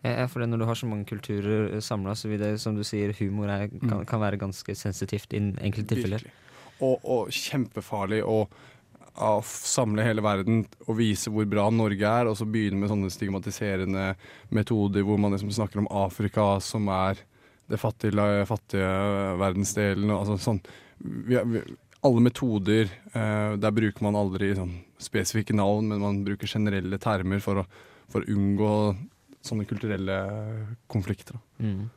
Ja, 0.03 0.27
for 0.27 0.43
det, 0.43 0.49
når 0.51 0.59
du 0.63 0.67
har 0.67 0.79
så 0.79 0.89
mange 0.91 1.07
kulturer 1.07 1.81
samla, 1.81 2.17
så 2.19 2.31
vil 2.31 2.41
det, 2.43 2.57
som 2.61 2.75
du 2.75 2.83
sier, 2.87 3.15
humor 3.21 3.53
er, 3.55 3.69
kan, 3.69 4.01
Mm. 4.01 4.07
kan 4.11 4.21
være 4.21 4.41
ganske 4.41 4.75
sensitivt 4.75 5.33
i 5.33 5.39
enkelte 5.39 5.95
tilfeller. 5.95 6.27
Og, 6.83 6.99
og 7.05 7.31
kjempefarlig 7.31 8.23
å 8.27 8.47
å 9.21 9.43
samle 9.45 10.05
hele 10.07 10.23
verden 10.25 10.63
og 10.87 10.97
vise 10.97 11.31
hvor 11.33 11.45
bra 11.45 11.67
Norge 11.71 12.09
er, 12.09 12.29
og 12.31 12.37
så 12.39 12.47
begynne 12.49 12.81
med 12.81 12.89
sånne 12.89 13.11
stigmatiserende 13.13 14.15
metoder 14.49 15.05
hvor 15.05 15.21
man 15.21 15.35
liksom 15.35 15.53
snakker 15.53 15.83
om 15.83 15.91
Afrika 15.93 16.55
som 16.65 16.89
er 16.89 17.21
det 17.69 17.81
fattige, 17.81 18.47
fattige 18.49 18.89
verdensdelen. 19.41 20.11
Og 20.11 20.23
altså 20.23 20.39
sånn. 20.41 20.63
vi, 20.99 21.37
vi, 21.37 21.63
alle 22.03 22.25
metoder, 22.25 22.91
eh, 23.13 23.55
der 23.61 23.75
bruker 23.77 24.09
man 24.09 24.19
aldri 24.19 24.55
sånn 24.57 24.79
spesifikke 25.03 25.55
navn, 25.55 25.93
men 25.93 26.03
man 26.03 26.23
bruker 26.27 26.51
generelle 26.51 26.99
termer 27.03 27.43
for 27.45 27.63
å, 27.63 27.67
for 28.11 28.25
å 28.25 28.33
unngå 28.33 28.73
sånne 29.43 29.67
kulturelle 29.69 30.19
konflikter. 30.93 31.39
Da. 31.39 31.67
Mm. 31.67 31.91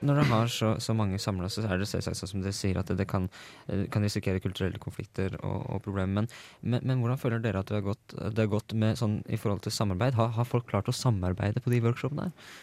Når 0.00 0.16
du 0.16 0.22
har 0.30 0.46
så, 0.48 0.68
så 0.80 0.94
mange 0.96 1.18
samla, 1.20 1.48
så 1.52 1.60
er 1.68 1.80
det 1.80 1.88
selvsagt 1.90 2.16
sånn 2.16 2.30
som 2.30 2.44
dere 2.44 2.56
sier, 2.56 2.78
at 2.80 2.88
det, 2.88 2.96
det 3.02 3.06
kan, 3.08 3.26
eh, 3.68 3.82
kan 3.92 4.04
risikere 4.04 4.40
kulturelle 4.40 4.80
konflikter 4.80 5.36
og, 5.44 5.58
og 5.74 5.82
problemer. 5.84 6.22
Men, 6.22 6.30
men, 6.62 6.86
men 6.88 7.02
hvordan 7.02 7.20
føler 7.20 7.42
dere 7.44 7.60
at 7.60 7.68
det 7.68 7.76
har 7.76 7.84
gått, 7.90 8.14
det 8.16 8.46
har 8.46 8.48
gått 8.48 8.72
med 8.80 8.96
sånn 8.96 9.18
i 9.28 9.36
forhold 9.40 9.60
til 9.66 9.74
samarbeid? 9.76 10.16
Har, 10.16 10.32
har 10.38 10.48
folk 10.48 10.70
klart 10.72 10.88
å 10.88 10.96
samarbeide 10.96 11.60
på 11.60 11.72
de 11.74 11.82
workshopene? 11.84 12.30
her? 12.30 12.56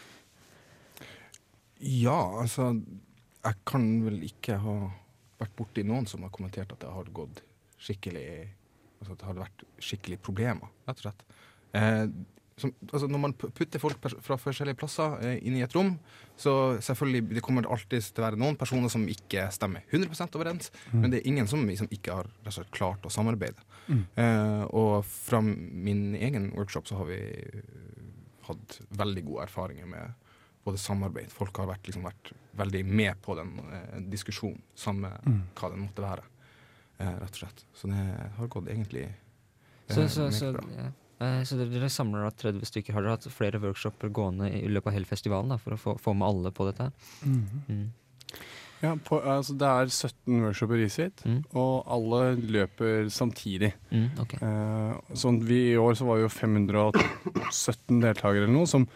Ja, 1.78 2.18
altså 2.40 2.72
Jeg 2.74 3.54
kan 3.70 3.84
vel 4.02 4.18
ikke 4.26 4.58
ha 4.64 4.78
vært 5.38 5.56
borti 5.58 5.84
noen 5.86 6.06
som 6.10 6.24
har 6.26 6.32
kommentert 6.34 6.72
at 6.74 6.80
det 6.82 6.90
har 6.94 7.12
gått 7.14 7.42
skikkelig 7.78 8.28
Altså 8.98 9.14
at 9.14 9.20
det 9.20 9.26
har 9.28 9.36
vært 9.38 9.60
skikkelig 9.78 10.16
problemer, 10.26 10.70
rett 10.88 10.98
og 10.98 11.04
slett. 11.04 11.20
Eh, 11.78 12.08
som, 12.58 12.72
altså 12.88 13.06
når 13.06 13.20
man 13.22 13.34
putter 13.38 13.78
folk 13.78 14.00
fra 14.02 14.34
forskjellige 14.42 14.80
plasser 14.80 15.14
eh, 15.22 15.36
inn 15.46 15.54
i 15.54 15.62
et 15.62 15.76
rom, 15.76 15.92
så 16.34 16.54
selvfølgelig 16.82 17.36
det 17.36 17.44
kommer 17.46 17.68
alltid 17.70 18.02
til 18.08 18.24
å 18.24 18.26
være 18.26 18.40
noen 18.42 18.58
personer 18.58 18.90
som 18.90 19.04
ikke 19.06 19.44
stemmer 19.54 19.86
100 19.94 20.34
overens, 20.34 20.72
Mm. 20.90 21.00
men 21.00 21.10
det 21.14 21.20
er 21.20 21.28
ingen 21.30 21.46
som 21.46 21.62
liksom 21.62 21.86
ikke 21.94 22.16
har 22.18 22.32
slett 22.50 22.72
klart 22.74 23.06
å 23.06 23.12
samarbeide. 23.14 23.62
Mm. 23.86 24.02
Eh, 24.18 24.64
og 24.74 25.04
fra 25.06 25.40
min 25.46 26.16
egen 26.18 26.50
workshop 26.58 26.90
så 26.90 26.98
har 26.98 27.06
vi 27.12 27.20
hatt 28.48 28.80
veldig 28.98 29.24
gode 29.28 29.46
erfaringer 29.46 29.86
med 29.86 30.17
både 30.68 30.78
samarbeid. 30.82 31.32
Folk 31.34 31.56
har 31.62 31.70
vært, 31.72 31.88
liksom, 31.88 32.04
vært 32.06 32.32
veldig 32.58 32.84
med 32.86 33.20
på 33.24 33.36
den 33.38 33.56
eh, 33.72 33.98
diskusjonen, 34.12 34.60
samme 34.78 35.10
Mm. 35.26 35.42
hva 35.58 35.70
den 35.74 35.84
måtte 35.88 36.04
være. 36.06 36.24
Eh, 37.00 37.12
rett 37.20 37.34
og 37.36 37.42
slett. 37.42 37.64
Så 37.78 37.88
det 37.90 38.06
har 38.38 38.48
gått 38.50 38.68
egentlig 38.72 39.04
eh, 39.08 39.94
Så, 39.94 40.08
så, 40.08 40.30
så, 40.34 40.52
bra. 40.56 40.64
ja. 40.76 40.88
Eh, 41.20 41.40
så 41.46 41.56
dere, 41.58 41.88
samler 41.90 42.22
da 42.28 42.30
30 42.30 42.66
stykker. 42.68 42.94
Har 42.94 43.02
dere 43.02 43.16
hatt 43.16 43.26
flere 43.34 43.58
workshoper 43.62 44.10
gående 44.14 44.52
i 44.54 44.68
løpet 44.70 44.92
av 44.92 44.94
hele 44.98 45.08
festivalen 45.08 45.50
da, 45.50 45.56
for 45.58 45.74
å 45.74 45.78
få, 45.78 45.96
få 45.98 46.14
med 46.14 46.28
alle 46.28 46.52
på 46.54 46.66
dette? 46.68 46.88
her? 46.90 47.30
Mm. 47.66 47.88
Ja, 48.78 48.92
på, 49.02 49.18
altså 49.26 49.56
det 49.58 49.66
er 49.66 49.88
17 49.90 50.36
workshoper 50.44 50.78
i 50.84 50.88
sitt, 50.94 51.24
Mm. 51.26 51.40
og 51.58 51.82
alle 51.90 52.36
løper 52.38 53.08
samtidig. 53.10 53.72
Mm, 53.90 54.04
okay. 54.22 54.38
Eh, 54.38 55.14
sånn 55.18 55.40
vi 55.42 55.72
I 55.72 55.80
år 55.82 55.96
så 55.98 56.06
var 56.06 56.20
vi 56.20 56.26
jo 56.28 56.30
517 56.30 58.00
deltakere 58.04 58.44
eller 58.44 58.54
noe, 58.54 58.66
som 58.70 58.86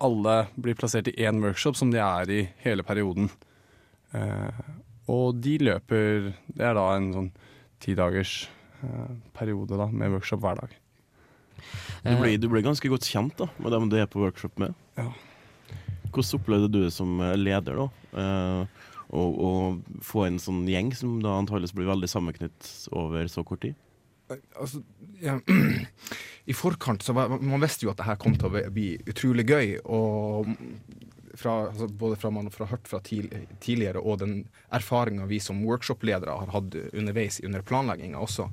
alle 0.00 0.36
blir 0.56 0.76
plassert 0.78 1.10
i 1.10 1.16
én 1.26 1.40
workshop, 1.44 1.76
som 1.78 1.92
de 1.92 2.00
er 2.02 2.32
i 2.32 2.40
hele 2.64 2.84
perioden. 2.86 3.30
Eh, 4.16 4.60
og 5.10 5.38
de 5.42 5.56
løper 5.62 6.32
Det 6.50 6.64
er 6.66 6.74
da 6.74 6.86
en 6.96 7.10
sånn 7.14 7.30
tidagers 7.82 8.48
eh, 8.82 9.16
periode 9.36 9.78
da, 9.78 9.86
med 9.86 10.12
workshop 10.16 10.42
hver 10.44 10.60
dag. 10.60 10.76
Du 12.04 12.14
blir, 12.16 12.38
du 12.40 12.48
ble, 12.48 12.62
ganske 12.64 12.88
godt 12.88 13.08
kjent 13.08 13.36
da, 13.38 13.50
med 13.60 13.74
dem 13.74 13.90
du 13.92 13.98
er 14.00 14.08
på 14.10 14.22
workshop 14.22 14.60
med. 14.62 14.76
Ja. 14.98 15.10
Hvordan 16.10 16.40
opplevde 16.40 16.70
du 16.72 16.80
det 16.84 16.94
som 16.94 17.20
eh, 17.22 17.36
leder, 17.38 17.84
da? 17.84 17.88
Eh, 18.22 18.86
å, 19.10 19.22
å 19.26 19.50
få 20.06 20.24
en 20.28 20.38
sånn 20.42 20.62
gjeng 20.70 20.92
som 20.94 21.18
da 21.22 21.34
antakeligvis 21.40 21.74
blir 21.76 21.90
veldig 21.90 22.10
sammenknytt 22.10 22.72
over 22.96 23.30
så 23.30 23.44
kort 23.46 23.64
tid? 23.66 23.78
Altså, 24.30 24.82
ja, 25.20 25.38
I 26.50 26.56
forkant 26.56 27.02
så 27.02 27.14
var, 27.16 27.32
Man 27.42 27.62
visste 27.62 27.86
jo 27.86 27.92
at 27.92 28.00
det 28.00 28.08
her 28.08 28.18
kom 28.20 28.36
til 28.38 28.50
å 28.50 28.64
bli 28.72 28.92
utrolig 29.10 29.46
gøy. 29.48 29.76
Og 29.84 30.50
fra, 31.40 31.56
altså 31.68 31.88
både 31.88 32.18
fra 32.20 32.30
man 32.34 32.50
har 32.50 32.72
hørt 32.72 32.88
fra 32.88 33.00
tidl 33.04 33.30
tidligere, 33.62 34.02
og 34.02 34.20
den 34.22 34.42
erfaringa 34.74 35.28
vi 35.30 35.40
som 35.42 35.62
workshop-ledere 35.66 36.36
har 36.42 36.52
hatt 36.54 36.76
underveis 36.92 37.40
under 37.46 37.64
planlegginga 37.66 38.20
også, 38.20 38.48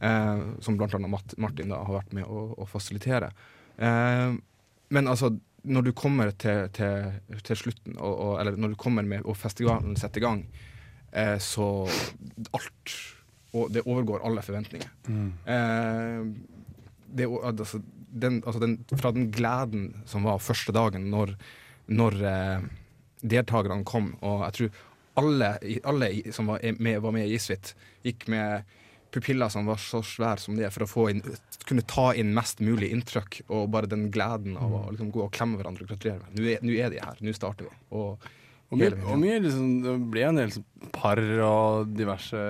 eh, 0.00 0.44
som 0.64 0.78
bl.a. 0.78 1.00
Martin 1.36 1.72
da 1.72 1.82
har 1.82 1.98
vært 1.98 2.14
med 2.16 2.28
å, 2.28 2.46
å 2.62 2.68
fasilitere. 2.70 3.32
Eh, 3.76 4.36
men 4.94 5.10
altså, 5.10 5.32
når 5.64 5.88
du 5.88 5.92
kommer 5.96 6.30
til, 6.38 6.68
til, 6.76 7.10
til 7.42 7.58
slutten, 7.58 7.98
og, 7.98 8.14
og, 8.14 8.32
eller 8.40 8.60
når 8.60 8.74
du 8.74 8.80
kommer 8.80 9.06
med 9.08 9.24
og 9.24 9.36
festivalen 9.40 9.96
setter 9.98 10.22
i 10.22 10.26
gang, 10.26 10.46
eh, 11.12 11.36
så 11.42 11.68
alt 12.54 12.96
Og 13.54 13.70
det 13.70 13.84
overgår 13.86 14.24
alle 14.26 14.42
forventninger. 14.42 14.88
Eh, 15.46 16.24
det, 17.14 17.28
altså, 17.30 17.80
den, 18.10 18.40
altså 18.42 18.62
den, 18.62 18.78
fra 18.98 19.12
den 19.14 19.28
gleden 19.34 19.92
som 20.10 20.26
var 20.26 20.42
første 20.42 20.74
dagen 20.74 21.06
når, 21.12 21.36
når 21.86 22.18
eh, 22.30 22.66
deltakerne 23.22 23.86
kom, 23.86 24.12
og 24.20 24.42
jeg 24.48 24.58
tror 24.58 24.82
alle, 25.22 25.52
alle 25.86 26.08
som 26.34 26.50
var 26.50 26.64
med, 26.82 26.98
var 27.04 27.14
med 27.14 27.28
i 27.28 27.36
Isfit, 27.38 27.76
gikk 28.02 28.26
med 28.34 28.66
pupiller 29.14 29.48
som 29.48 29.66
var 29.66 29.78
så 29.78 30.00
svære 30.02 30.42
som 30.42 30.56
det, 30.58 30.70
for 30.74 30.84
å 30.84 30.90
få 30.90 31.04
inn, 31.12 31.22
kunne 31.68 31.84
ta 31.86 32.08
inn 32.18 32.32
mest 32.34 32.62
mulig 32.64 32.90
inntrykk, 32.94 33.44
og 33.46 33.68
bare 33.74 33.90
den 33.90 34.08
gleden 34.14 34.58
av 34.58 34.74
å 34.74 34.80
liksom, 34.90 35.12
gå 35.14 35.22
og 35.22 35.34
klemme 35.34 35.60
hverandre 35.60 35.86
og 35.86 35.92
gratulere. 35.92 36.32
Nå 36.34 36.48
er, 36.56 36.64
nå 36.66 36.74
er 36.74 36.90
de 36.90 37.02
her, 37.02 37.20
nå 37.22 37.34
starter 37.36 37.68
vi. 37.68 37.76
Og, 37.94 38.26
Og 38.74 38.80
mye, 38.80 38.92
og 39.06 39.18
mye 39.22 39.40
liksom, 39.44 39.72
det 39.84 39.96
ble 40.12 40.28
en 40.28 40.40
del 40.42 40.54
par 40.94 41.20
og 41.46 41.94
diverse 41.94 42.44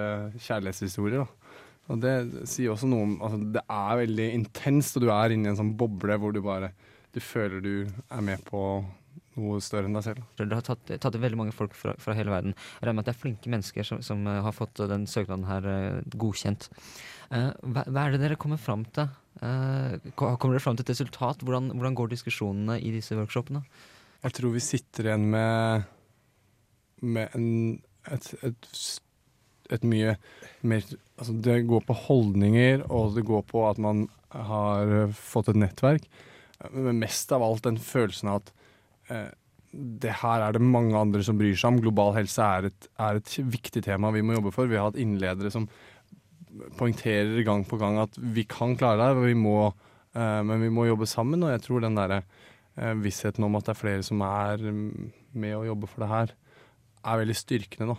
kjærlighetshistorier. 0.47 1.25
da. 1.25 1.45
Og 1.93 2.01
det 2.01 2.15
sier 2.49 2.73
også 2.73 2.89
noe 2.89 3.05
om 3.05 3.15
altså, 3.21 3.39
Det 3.59 3.63
er 3.77 3.99
veldig 4.01 4.29
intenst, 4.39 4.97
og 4.97 5.05
du 5.05 5.11
er 5.13 5.35
inne 5.35 5.51
i 5.51 5.53
en 5.53 5.59
sånn 5.61 5.75
boble 5.77 6.17
hvor 6.21 6.33
du 6.33 6.41
bare 6.45 6.73
Du 7.13 7.21
føler 7.21 7.61
du 7.61 7.75
er 7.85 8.23
med 8.25 8.45
på 8.49 8.63
noe 9.35 9.59
større 9.63 9.89
enn 9.89 9.97
deg 9.97 10.05
selv. 10.07 10.27
Du 10.39 10.55
har 10.55 10.63
tatt, 10.63 10.93
tatt 11.03 11.17
veldig 11.19 11.39
mange 11.39 11.55
folk 11.55 11.75
fra, 11.75 11.95
fra 11.99 12.15
hele 12.15 12.31
verden. 12.31 12.55
Jeg 12.55 12.87
regner 12.87 13.01
med 13.01 13.05
at 13.05 13.09
det 13.09 13.15
er 13.17 13.23
flinke 13.23 13.51
mennesker 13.51 13.87
som, 13.87 14.03
som 14.07 14.23
eh, 14.31 14.41
har 14.47 14.55
fått 14.55 14.79
eh, 14.79 14.91
den 14.91 15.09
søknaden 15.11 15.47
her 15.49 15.67
eh, 15.71 16.05
godkjent. 16.15 16.69
Uh, 17.33 17.51
hva, 17.65 17.83
hva 17.89 18.05
er 18.05 18.15
det 18.15 18.21
dere 18.23 18.39
kommer 18.39 18.61
fram 18.63 18.85
til? 18.95 19.09
Uh, 19.41 19.97
kommer 20.15 20.55
dere 20.55 20.63
fram 20.63 20.79
til 20.79 20.87
et 20.87 20.93
resultat? 20.93 21.43
Hvordan, 21.43 21.73
hvordan 21.75 21.99
går 21.99 22.13
diskusjonene 22.13 22.79
i 22.79 22.93
disse 22.95 23.17
workshopene? 23.19 23.65
Jeg 24.23 24.37
tror 24.39 24.55
vi 24.55 24.63
sitter 24.63 25.11
igjen 25.11 25.27
med, 25.35 25.89
med 27.01 27.35
en, 27.35 27.49
et, 28.13 28.29
et, 28.43 28.69
et 29.75 29.89
mye 29.89 30.17
mer 30.63 30.85
Altså 31.15 31.31
det 31.47 31.61
går 31.71 31.85
på 31.87 31.95
holdninger, 31.95 32.81
og 32.91 33.13
det 33.15 33.23
går 33.29 33.45
på 33.47 33.61
at 33.69 33.79
man 33.79 34.09
har 34.35 35.13
fått 35.15 35.53
et 35.53 35.61
nettverk. 35.63 36.09
Men 36.73 36.99
mest 36.99 37.31
av 37.31 37.45
alt 37.47 37.63
den 37.63 37.79
følelsen 37.79 38.33
av 38.33 38.41
at 38.41 38.51
eh, 39.15 39.29
det 39.75 40.13
her 40.23 40.43
er 40.43 40.55
det 40.55 40.63
mange 40.63 40.97
andre 40.99 41.23
som 41.27 41.39
bryr 41.39 41.57
seg 41.59 41.73
om. 41.73 41.81
Global 41.83 42.15
helse 42.17 42.43
er 42.43 42.69
et, 42.71 42.89
er 42.99 43.19
et 43.19 43.35
viktig 43.39 43.85
tema 43.87 44.13
vi 44.15 44.23
må 44.27 44.37
jobbe 44.37 44.53
for. 44.55 44.71
Vi 44.71 44.79
har 44.79 44.89
hatt 44.89 45.01
innledere 45.01 45.51
som 45.55 45.69
poengterer 46.79 47.43
gang 47.47 47.65
på 47.67 47.79
gang 47.81 47.99
at 48.03 48.15
vi 48.19 48.47
kan 48.47 48.77
klare 48.79 49.11
det, 49.11 49.27
vi 49.27 49.35
må, 49.39 49.73
eh, 50.15 50.41
men 50.47 50.63
vi 50.63 50.71
må 50.73 50.87
jobbe 50.89 51.09
sammen. 51.11 51.43
Og 51.43 51.55
jeg 51.55 51.65
tror 51.67 51.85
den 51.85 51.99
derre 51.99 52.23
eh, 52.23 52.95
vissheten 53.03 53.47
om 53.47 53.59
at 53.59 53.67
det 53.67 53.75
er 53.75 53.83
flere 53.83 54.07
som 54.07 54.23
er 54.27 54.63
med 54.65 55.57
å 55.59 55.67
jobbe 55.67 55.91
for 55.91 56.05
det 56.05 56.13
her, 56.13 56.35
er 57.05 57.23
veldig 57.23 57.37
styrkende, 57.39 57.93
nå. 57.93 57.97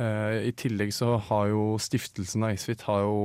Uh, 0.00 0.48
I 0.48 0.52
tillegg 0.56 0.94
så 0.96 1.18
har 1.28 1.50
jo 1.50 1.64
stiftelsen 1.82 2.46
Eisvit 2.48 2.86
har 2.88 3.04
jo 3.04 3.18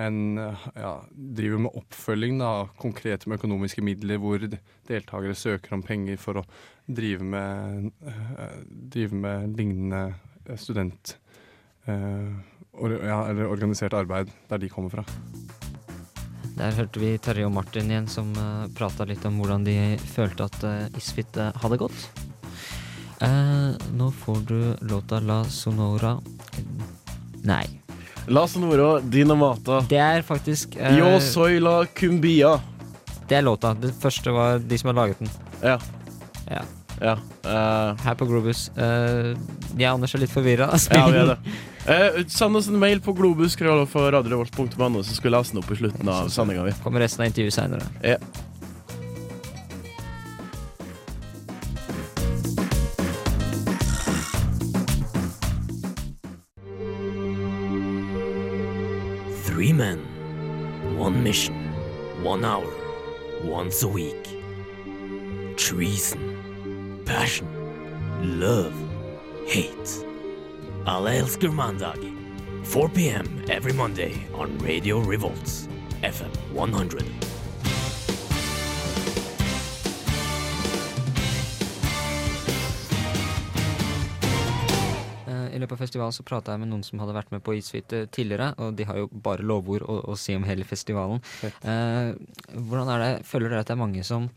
en, 0.00 0.38
ja, 0.76 0.92
driver 1.12 1.66
med 1.66 1.74
oppfølging, 1.76 2.38
da, 2.40 2.66
konkret 2.80 3.26
med 3.28 3.40
økonomiske 3.40 3.84
midler, 3.84 4.20
hvor 4.20 4.40
deltakere 4.88 5.36
søker 5.36 5.76
om 5.76 5.84
penger 5.84 6.20
for 6.20 6.40
å 6.40 6.46
drive 6.88 7.24
med, 7.24 7.90
uh, 8.04 8.60
drive 8.92 9.24
med 9.24 9.58
lignende 9.58 10.56
student... 10.60 11.16
Uh, 11.82 12.30
or, 12.78 12.94
ja, 13.02 13.18
eller 13.28 13.50
organisert 13.50 13.92
arbeid 13.92 14.30
der 14.48 14.60
de 14.62 14.68
kommer 14.70 14.92
fra. 14.92 15.02
Der 16.56 16.74
hørte 16.76 17.00
vi 17.02 17.16
Terje 17.18 17.48
og 17.48 17.54
Martin 17.56 17.90
igjen 17.90 18.08
som 18.10 18.30
uh, 18.38 18.68
prata 18.76 19.06
litt 19.08 19.24
om 19.28 19.40
hvordan 19.40 19.66
de 19.66 19.76
følte 19.98 20.46
at 20.46 20.58
uh, 20.62 20.98
Isfit 21.00 21.36
hadde 21.36 21.80
gått. 21.80 22.21
Eh, 23.22 23.70
nå 23.94 24.10
får 24.24 24.40
du 24.48 24.58
låta 24.90 25.20
La 25.20 25.44
Sonora 25.44 26.16
Nei. 27.46 27.64
La 28.26 28.44
Sonora 28.48 29.00
Dinamata. 29.00 29.80
Det 29.90 29.98
er 29.98 30.22
faktisk 30.26 30.76
eh, 30.78 30.96
Yo 30.98 31.16
soy 31.22 31.58
la 31.62 31.84
cumbia. 31.98 32.56
Det 33.28 33.38
er 33.38 33.42
låta. 33.46 33.74
Det 33.78 33.92
første 34.02 34.30
var 34.34 34.58
de 34.62 34.78
som 34.78 34.90
har 34.92 34.98
laget 35.00 35.18
den. 35.22 35.30
Ja. 35.62 35.78
Ja. 36.50 36.62
Ja. 37.02 37.16
eh, 37.46 38.02
Her 38.04 38.14
på 38.18 38.26
Globus. 38.30 38.68
Eh, 38.76 39.32
jeg 39.78 39.88
og 39.88 39.94
Anders 39.96 40.14
er 40.14 40.22
litt 40.22 40.30
forvirra. 40.34 40.68
ja, 40.90 41.06
vi 41.10 41.18
er 41.22 41.32
det. 41.32 41.38
Eh, 41.82 42.20
send 42.30 42.56
oss 42.58 42.68
en 42.70 42.78
mail 42.78 43.00
på 43.02 43.10
globus.radiorevolt.no, 43.18 45.02
så 45.02 45.16
skal 45.16 45.30
vi 45.30 45.34
lese 45.36 45.54
den 45.56 45.62
opp 45.62 45.70
på 45.72 45.78
slutten 45.80 46.08
av 46.12 46.28
sendinga. 46.30 46.68
Kommer 46.84 47.02
resten 47.02 47.24
av 47.24 47.30
intervjuet 47.32 47.56
seinere. 47.56 47.88
Ja. 48.06 48.18
Once 63.82 63.84
a 63.84 63.88
week. 63.88 65.56
Treason, 65.56 67.02
passion, 67.04 67.48
love, 68.40 68.74
hate. 69.46 70.04
Elsker 71.06 71.52
4 72.64 72.88
p.m. 72.90 73.44
every 73.50 73.72
Monday 73.72 74.26
on 74.34 74.56
Radio 74.58 74.98
Revolts, 75.00 75.68
FM 76.02 76.30
100. 76.52 77.31
løpet 85.62 85.76
av 85.76 85.82
festivalen 85.84 86.16
så 86.16 86.24
prata 86.26 86.54
jeg 86.54 86.62
med 86.62 86.72
noen 86.72 86.84
som 86.86 87.00
hadde 87.02 87.14
vært 87.16 87.32
med 87.34 87.44
på 87.46 87.54
Isfit 87.58 87.94
eh, 87.96 88.08
tidligere, 88.12 88.52
og 88.58 88.74
de 88.78 88.86
har 88.88 88.98
jo 89.00 89.08
bare 89.12 89.46
lovord 89.46 89.86
å, 89.86 90.00
å 90.12 90.18
si 90.18 90.36
om 90.38 90.46
hele 90.48 90.66
festivalen. 90.68 91.22
Eh, 91.42 92.12
hvordan 92.58 92.92
er 92.92 93.04
det, 93.04 93.10
Føler 93.28 93.52
dere 93.52 93.64
at 93.64 93.70
det 93.70 93.76
er 93.76 93.82
mange 93.82 94.04
som 94.06 94.28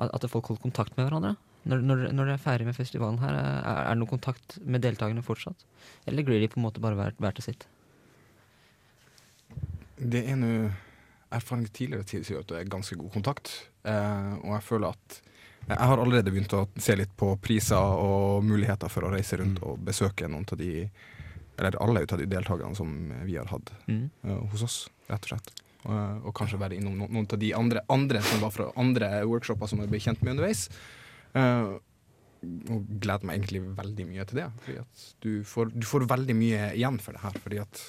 At, 0.00 0.08
at 0.08 0.24
folk 0.32 0.48
holder 0.50 0.62
kontakt 0.64 0.96
med 0.96 1.06
hverandre? 1.06 1.34
Når, 1.68 1.82
når, 1.86 2.00
når 2.10 2.26
dere 2.26 2.38
er 2.38 2.42
ferdig 2.42 2.66
med 2.66 2.74
festivalen 2.74 3.20
her, 3.22 3.36
eh, 3.38 3.58
er, 3.60 3.82
er 3.84 3.92
det 3.94 4.00
noe 4.00 4.10
kontakt 4.10 4.56
med 4.64 4.82
deltakerne 4.82 5.22
fortsatt? 5.22 5.66
Eller 6.10 6.26
glir 6.26 6.42
de 6.42 6.50
på 6.50 6.58
en 6.58 6.66
måte 6.66 6.82
bare 6.82 6.98
hver, 6.98 7.14
hver 7.22 7.36
til 7.36 7.52
sitt? 7.52 7.68
Det 10.02 10.24
er 10.26 10.40
nå 10.40 10.54
erfaring 11.32 11.68
tidligere 11.72 12.06
tid 12.08 12.26
sier 12.26 12.42
at 12.42 12.50
det 12.50 12.58
er 12.58 12.72
ganske 12.72 12.96
god 12.98 13.12
kontakt. 13.14 13.52
Eh, 13.88 14.32
og 14.42 14.56
jeg 14.56 14.66
føler 14.66 14.96
at 14.96 15.20
jeg 15.68 15.78
har 15.78 15.98
allerede 16.02 16.30
begynt 16.32 16.52
å 16.58 16.64
se 16.76 16.96
litt 16.98 17.12
på 17.16 17.36
priser 17.42 17.78
og 17.78 18.42
muligheter 18.44 18.90
for 18.90 19.06
å 19.06 19.12
reise 19.14 19.38
rundt 19.40 19.60
og 19.62 19.78
besøke 19.86 20.28
noen 20.28 20.46
av 20.50 20.58
de 20.58 20.88
Eller 21.58 21.76
alle 21.82 22.00
av 22.00 22.18
de 22.18 22.26
deltakerne 22.26 22.74
som 22.74 22.88
vi 23.26 23.36
har 23.36 23.46
hatt 23.46 23.70
Mm. 23.86 24.10
eh, 24.24 24.40
hos 24.50 24.62
oss, 24.62 24.88
rett 25.08 25.22
og 25.22 25.28
slett. 25.28 25.50
Og, 25.84 26.26
og 26.26 26.34
kanskje 26.34 26.58
være 26.58 26.76
innom 26.78 26.96
noen, 26.96 27.26
av 27.30 27.38
de 27.38 27.52
andre, 27.54 27.80
andre 27.88 28.22
som 28.22 28.40
var 28.40 28.50
fra 28.50 28.70
andre 28.76 29.24
workshoper 29.26 29.66
som 29.68 29.78
jeg 29.82 29.90
ble 29.90 30.00
kjent 30.00 30.22
med 30.22 30.32
underveis. 30.32 30.68
Uh, 31.36 31.78
og 32.70 32.86
gleder 33.02 33.26
meg 33.26 33.36
egentlig 33.38 33.60
veldig 33.76 34.06
mye 34.08 34.24
til 34.26 34.40
det. 34.40 34.48
Fordi 34.64 34.78
at 34.80 35.04
du 35.22 35.30
får, 35.44 35.70
du 35.74 35.86
får 35.86 36.08
veldig 36.10 36.34
mye 36.34 36.72
igjen 36.74 36.98
for 36.98 37.12
det 37.12 37.22
her. 37.22 37.38
Fordi 37.44 37.60
at 37.62 37.82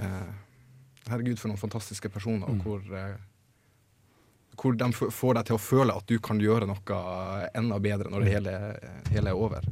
uh, 0.00 0.32
Herregud, 1.10 1.38
for 1.40 1.48
noen 1.48 1.58
fantastiske 1.60 2.10
personer. 2.12 2.46
Og 2.50 2.60
hvor, 2.66 2.82
eh, 2.94 3.16
hvor 4.60 4.76
de 4.76 4.90
får 4.92 5.38
deg 5.38 5.48
til 5.48 5.56
å 5.56 5.62
føle 5.62 5.96
at 5.96 6.08
du 6.10 6.18
kan 6.22 6.40
gjøre 6.42 6.68
noe 6.68 7.00
enda 7.56 7.78
bedre 7.82 8.12
når 8.12 8.24
det 8.24 8.34
hele, 8.34 8.56
hele 9.10 9.32
er 9.32 9.38
over. 9.38 9.66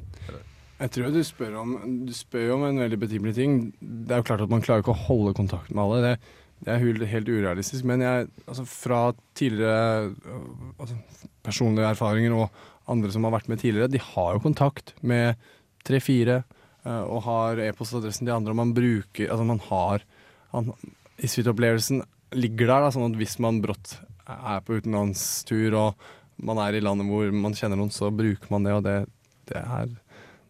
Jeg 0.78 0.92
tror 0.94 1.10
du 1.10 1.22
spør 1.26 1.56
om, 1.58 1.72
du 2.06 2.12
spør 2.14 2.52
om 2.54 2.68
en 2.68 2.78
veldig 2.84 3.00
betimelig 3.02 3.34
ting. 3.34 3.56
Det 3.80 4.14
er 4.14 4.20
jo 4.20 4.28
klart 4.28 4.44
at 4.44 4.52
man 4.52 4.62
klarer 4.62 4.84
ikke 4.84 4.94
å 4.94 5.06
holde 5.08 5.34
kontakt 5.34 5.72
med 5.72 5.82
alle. 5.82 5.98
Det, 6.04 6.44
det 6.62 6.74
er 6.74 6.82
helt, 6.84 7.06
helt 7.10 7.30
urealistisk. 7.32 7.86
Men 7.88 8.04
jeg, 8.04 8.28
altså 8.46 8.66
fra 8.70 9.00
tidligere 9.38 10.12
øh, 10.14 10.44
altså 10.78 10.98
personlige 11.46 11.90
erfaringer 11.90 12.36
og 12.36 12.62
andre 12.88 13.10
som 13.14 13.26
har 13.26 13.34
vært 13.34 13.50
med 13.50 13.60
tidligere, 13.62 13.90
de 13.90 14.02
har 14.02 14.36
jo 14.36 14.44
kontakt 14.44 14.94
med 15.02 15.34
tre-fire 15.88 16.44
øh, 16.86 17.02
og 17.02 17.24
har 17.26 17.64
e-postadressen 17.66 18.28
til 18.28 18.36
andre. 18.36 18.54
Og 18.54 18.62
man 18.62 18.76
bruker 18.76 19.32
Altså 19.34 19.48
man 19.50 19.62
har 19.66 20.06
han, 20.54 20.70
Isfit-opplevelsen 21.18 22.04
ligger 22.38 22.70
der, 22.70 22.86
da, 22.86 22.94
sånn 22.94 23.10
at 23.10 23.18
hvis 23.18 23.38
man 23.42 23.58
brått 23.64 23.96
er 24.28 24.60
på 24.66 24.78
utenlandstur 24.80 25.74
og 25.78 25.94
man 26.44 26.58
er 26.62 26.76
i 26.78 26.80
landet 26.84 27.08
hvor 27.10 27.32
man 27.34 27.54
kjenner 27.58 27.76
noen, 27.80 27.90
så 27.90 28.10
bruker 28.14 28.50
man 28.52 28.62
det, 28.68 28.72
og 28.76 28.84
det, 28.86 28.98
det 29.50 29.62
er 29.64 29.88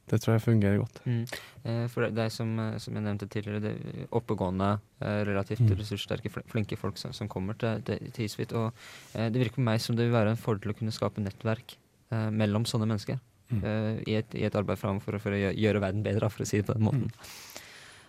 det 0.08 0.22
tror 0.24 0.38
jeg 0.38 0.40
fungerer 0.46 0.78
godt. 0.80 0.98
Mm. 1.04 1.24
Eh, 1.68 1.82
For 1.92 2.06
det 2.08 2.22
er 2.24 2.30
som, 2.32 2.54
eh, 2.58 2.78
som 2.80 2.94
jeg 2.96 3.04
nevnte 3.04 3.26
tidligere, 3.28 3.60
det 3.60 4.06
oppegående, 4.16 4.78
eh, 5.04 5.18
relativt 5.28 5.60
Mm. 5.60 5.74
ressurssterke, 5.76 6.30
flinke 6.48 6.78
folk 6.80 6.96
som, 6.96 7.12
som 7.12 7.28
kommer 7.28 7.52
til, 7.60 7.82
til, 7.84 8.24
Isfit. 8.24 8.54
Og 8.56 8.72
det 9.12 9.34
virker 9.36 9.56
på 9.60 9.66
meg 9.68 9.80
som 9.84 9.96
det 9.96 10.06
vil 10.08 10.16
være 10.16 10.30
en 10.32 10.40
fordel 10.40 10.72
å 10.72 10.78
kunne 10.78 10.92
skape 10.96 11.20
nettverk 11.20 11.76
eh, 12.10 12.30
mellom 12.30 12.64
sånne 12.64 12.88
mennesker. 12.88 13.20
Mm. 13.52 13.60
eh, 13.64 14.00
i, 14.08 14.14
et, 14.22 14.32
I 14.34 14.44
et 14.48 14.56
arbeid 14.56 14.78
framover 14.80 15.04
for, 15.04 15.12
å- 15.12 15.20
for 15.20 15.36
å 15.36 15.52
gjøre 15.52 15.80
verden 15.84 16.02
bedre, 16.02 16.30
for 16.32 16.42
å 16.42 16.48
si 16.48 16.56
det 16.62 16.66
på 16.70 16.78
den 16.78 16.88
måten. 16.88 17.12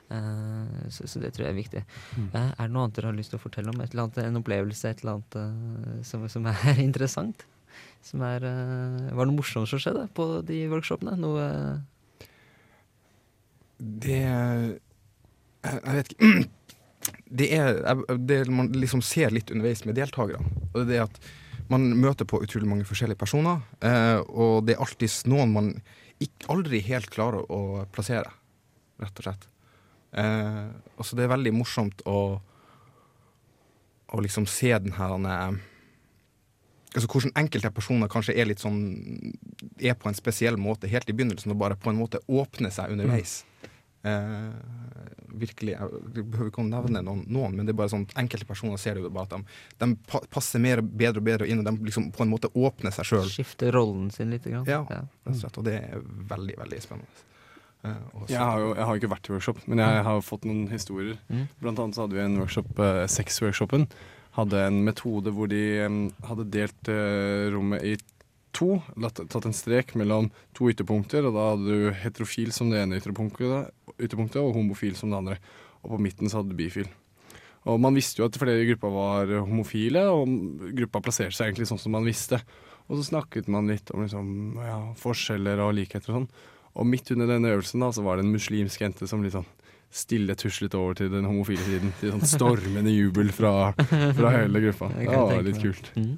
Eh, 0.09 0.89
så, 0.89 1.07
så 1.07 1.21
det 1.21 1.33
tror 1.35 1.45
jeg 1.45 1.53
er 1.53 1.59
viktig. 1.59 1.85
Mm. 2.17 2.27
Er 2.33 2.51
det 2.57 2.73
noe 2.73 2.87
annet 2.87 2.97
dere 2.97 3.11
har 3.11 3.17
lyst 3.17 3.33
til 3.33 3.39
å 3.39 3.43
fortelle 3.43 3.71
om? 3.71 3.79
Et 3.83 3.93
eller 3.93 4.07
annet, 4.07 4.21
en 4.23 4.41
opplevelse, 4.41 4.89
et 4.89 5.03
eller 5.03 5.17
annet 5.17 5.39
eh, 5.39 5.97
som, 6.07 6.25
som 6.31 6.47
er 6.49 6.83
interessant? 6.87 7.45
Som 8.05 8.23
er, 8.25 8.45
eh, 8.47 9.09
var 9.13 9.25
det 9.25 9.31
noe 9.31 9.39
morsomt 9.39 9.69
som 9.69 9.81
skjedde 9.81 10.07
på 10.17 10.29
de 10.47 10.63
workshopene? 10.71 11.17
Noe 11.19 11.49
Det 13.79 14.21
Jeg, 14.23 14.79
jeg 15.61 15.99
vet 15.99 16.15
ikke 16.15 16.31
Det 17.39 17.45
er 17.55 17.77
det 18.27 18.39
man 18.51 18.71
liksom 18.73 19.01
ser 19.05 19.31
litt 19.31 19.53
underveis 19.53 19.85
med 19.85 19.95
deltakerne. 19.97 20.49
Det 20.73 20.97
er 20.97 21.05
at 21.05 21.21
man 21.69 21.85
møter 22.01 22.25
på 22.27 22.41
utrolig 22.41 22.67
mange 22.67 22.85
forskjellige 22.89 23.21
personer, 23.21 23.61
og 24.25 24.65
det 24.65 24.75
er 24.75 24.81
alltid 24.83 25.29
noen 25.29 25.53
man 25.53 25.69
aldri 26.49 26.81
helt 26.89 27.09
klarer 27.13 27.45
å 27.53 27.85
plassere, 27.93 28.33
rett 29.01 29.21
og 29.21 29.27
slett. 29.27 29.47
Eh, 30.11 30.69
og 30.97 31.05
så 31.05 31.17
det 31.17 31.25
er 31.25 31.33
veldig 31.35 31.53
morsomt 31.53 32.01
å, 32.09 32.19
å 34.09 34.21
liksom 34.25 34.47
se 34.49 34.71
den 34.81 34.95
her 34.97 35.13
altså 36.89 37.05
hvordan 37.05 37.35
enkelte 37.37 37.69
personer 37.73 38.09
kanskje 38.09 38.33
er 38.33 38.47
litt 38.49 38.63
sånn 38.63 38.79
Er 39.77 39.93
på 39.93 40.09
en 40.09 40.17
spesiell 40.17 40.57
måte 40.57 40.89
helt 40.89 41.09
i 41.09 41.13
begynnelsen, 41.13 41.53
og 41.53 41.61
bare 41.61 41.77
på 41.77 41.91
en 41.91 41.99
måte 41.99 42.19
åpner 42.27 42.73
seg 42.73 42.91
underveis. 42.95 43.43
Eh, 44.01 44.49
virkelig, 45.39 45.75
Jeg 45.75 46.25
behøver 46.31 46.49
ikke 46.49 46.63
å 46.63 46.67
nevne 46.67 47.01
noen, 47.03 47.25
noen, 47.27 47.55
men 47.55 47.67
det 47.67 47.73
er 47.73 47.79
bare 47.79 47.91
sånn 47.91 48.07
enkelte 48.19 48.47
personer 48.47 48.79
ser 48.79 48.95
det 48.95 49.11
bare 49.11 49.27
at 49.27 49.35
de, 49.35 49.57
de 49.83 50.19
passer 50.31 50.63
mer, 50.63 50.81
bedre 50.81 51.21
og 51.21 51.27
bedre 51.27 51.47
inn, 51.47 51.61
og 51.61 51.67
de 51.67 51.89
liksom 51.89 52.09
på 52.15 52.25
en 52.25 52.31
måte 52.31 52.51
åpner 52.55 52.95
seg 52.95 53.09
sjøl. 53.11 53.31
Skifter 53.31 53.75
rollen 53.75 54.09
sin 54.15 54.31
litt. 54.33 54.47
Grann. 54.47 54.67
Ja, 54.67 54.85
ja. 54.89 55.03
og 55.27 55.59
og 55.59 55.65
det 55.67 55.75
er 55.81 55.99
veldig, 56.31 56.55
veldig 56.63 56.81
spennende. 56.83 57.27
Eh, 57.83 57.95
Jeg 58.27 58.39
har 58.43 58.59
jo 58.59 58.73
jeg 58.75 58.85
har 58.85 58.99
ikke 58.99 59.11
vært 59.13 59.29
i 59.29 59.33
workshop, 59.33 59.59
men 59.67 59.79
jeg 59.79 60.03
har 60.03 60.21
fått 60.25 60.45
noen 60.47 60.67
historier. 60.71 61.17
Mm. 61.29 61.45
Blant 61.61 61.79
annet 61.79 61.95
så 61.95 62.05
hadde 62.05 62.17
vi 62.17 62.23
en 62.25 62.39
workshop, 62.41 62.71
eh, 62.79 63.05
Sex-workshopen. 63.07 63.87
Hadde 64.35 64.61
en 64.67 64.83
metode 64.85 65.31
hvor 65.33 65.47
de 65.49 65.63
hadde 66.27 66.49
delt 66.51 66.91
eh, 66.91 67.49
rommet 67.53 67.83
i 67.83 67.95
to. 68.51 68.81
Tatt 68.99 69.45
en 69.45 69.55
strek 69.55 69.95
mellom 69.95 70.29
to 70.57 70.69
ytterpunkter, 70.71 71.25
og 71.25 71.33
da 71.37 71.47
hadde 71.53 71.65
du 71.67 71.91
heterofil 72.03 72.51
som 72.55 72.69
det 72.71 72.81
ene 72.83 72.99
ytterpunktet, 72.99 73.71
ytterpunktet 73.97 74.41
og 74.41 74.55
homofil 74.57 74.95
som 74.99 75.11
det 75.11 75.19
andre. 75.21 75.37
Og 75.83 75.95
på 75.95 76.01
midten 76.03 76.29
så 76.29 76.41
hadde 76.41 76.51
du 76.51 76.59
bifil. 76.59 76.89
Og 77.69 77.79
man 77.79 77.95
visste 77.95 78.21
jo 78.21 78.27
at 78.27 78.37
flere 78.39 78.63
i 78.63 78.67
gruppa 78.71 78.89
var 78.91 79.33
homofile, 79.45 80.05
og 80.11 80.27
gruppa 80.75 81.01
plasserte 81.03 81.35
seg 81.35 81.49
egentlig 81.51 81.67
sånn 81.69 81.81
som 81.81 81.93
man 81.95 82.07
visste. 82.07 82.39
Og 82.89 82.97
så 82.97 83.09
snakket 83.11 83.47
man 83.51 83.67
litt 83.69 83.91
om 83.93 84.01
liksom, 84.01 84.29
ja, 84.65 84.79
forskjeller 84.97 85.61
og 85.61 85.75
likheter 85.77 86.09
og 86.13 86.21
sånn. 86.21 86.29
Og 86.75 86.85
midt 86.85 87.11
under 87.11 87.27
denne 87.27 87.49
øvelsen 87.55 87.79
da, 87.81 87.89
så 87.91 88.03
var 88.05 88.17
det 88.17 88.25
en 88.25 88.31
muslimsk 88.33 88.81
jente 88.81 89.07
som 89.09 89.23
litt 89.23 89.33
sånn 89.33 89.47
stille 89.89 90.35
tuslet 90.37 90.75
over 90.77 90.93
til 90.93 91.09
den 91.09 91.25
homofile 91.25 91.63
siden. 91.65 91.91
Til 91.99 92.11
sånn 92.13 92.21
stormende 92.29 92.91
jubel 92.93 93.31
fra, 93.33 93.71
fra 93.89 94.29
hele 94.35 94.61
gruppa. 94.67 94.91
Det 94.93 95.07
var 95.09 95.41
litt 95.41 95.57
kult. 95.63 95.89
Mm. 95.97 96.17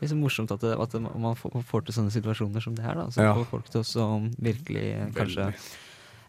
Det 0.00 0.08
er 0.08 0.10
så 0.10 0.16
morsomt 0.18 0.50
at, 0.50 0.60
det, 0.60 0.72
at 0.76 0.96
man 1.22 1.36
får, 1.38 1.84
til 1.86 1.94
sånne 1.94 2.10
situasjoner 2.12 2.60
som 2.60 2.74
det 2.74 2.82
her. 2.84 2.98
Da, 2.98 3.06
som 3.14 3.22
Ja. 3.24 3.34
får 3.38 3.46
folk 3.52 3.70
til 3.70 3.80
å 4.02 4.08
virkelig 4.42 4.82
eh, 4.98 5.06
kanskje, 5.14 5.46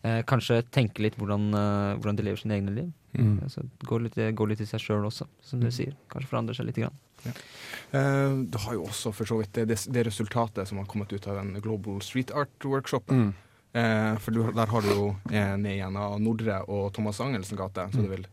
eh, 0.05 0.21
kanskje 0.29 0.61
tenke 0.71 1.01
litt 1.01 1.17
hvordan, 1.17 1.49
eh, 1.57 1.95
hvordan 1.97 2.15
de 2.21 2.23
lever 2.29 2.37
sine 2.43 2.53
egne 2.59 2.75
liv. 2.75 2.91
Mm. 3.17 3.39
Altså, 3.47 3.65
gå, 3.89 3.99
litt, 4.05 4.15
gå 4.37 4.47
litt 4.47 4.61
i 4.61 4.69
seg 4.69 4.79
sjøl 4.85 5.09
også, 5.09 5.25
som 5.41 5.59
du 5.59 5.65
Mm. 5.65 5.71
sier. 5.73 5.95
Kanskje 6.13 6.29
forandre 6.29 6.55
seg 6.55 6.67
litt. 6.69 6.75
Grann. 6.75 6.93
Eh, 7.25 8.45
det 8.45 8.61
har 8.61 8.73
jo 8.77 8.85
også 8.85 9.11
for 9.11 9.25
så 9.25 9.39
vidt 9.41 9.53
det, 9.57 9.67
det, 9.73 9.77
det 9.91 10.05
resultatet 10.05 10.67
som 10.69 10.77
har 10.77 10.85
kommet 10.85 11.11
ut 11.11 11.25
av 11.27 11.35
den 11.41 11.57
Global 11.61 11.97
Street 12.05 12.29
Art-workshopen. 12.31 13.15
Mm. 13.31 13.33
Eh, 13.75 14.17
for 14.23 14.31
du, 14.31 14.51
der 14.55 14.71
har 14.71 14.85
du 14.85 14.87
jo 14.87 15.07
eh, 15.31 15.55
ned 15.59 15.75
gjennom 15.75 16.21
Nordre 16.23 16.61
og 16.71 16.93
Thomas 16.95 17.19
Angelsen 17.19 17.59
gate, 17.59 17.89
så 17.91 17.99
det 17.99 18.07
er 18.07 18.13
vel 18.13 18.27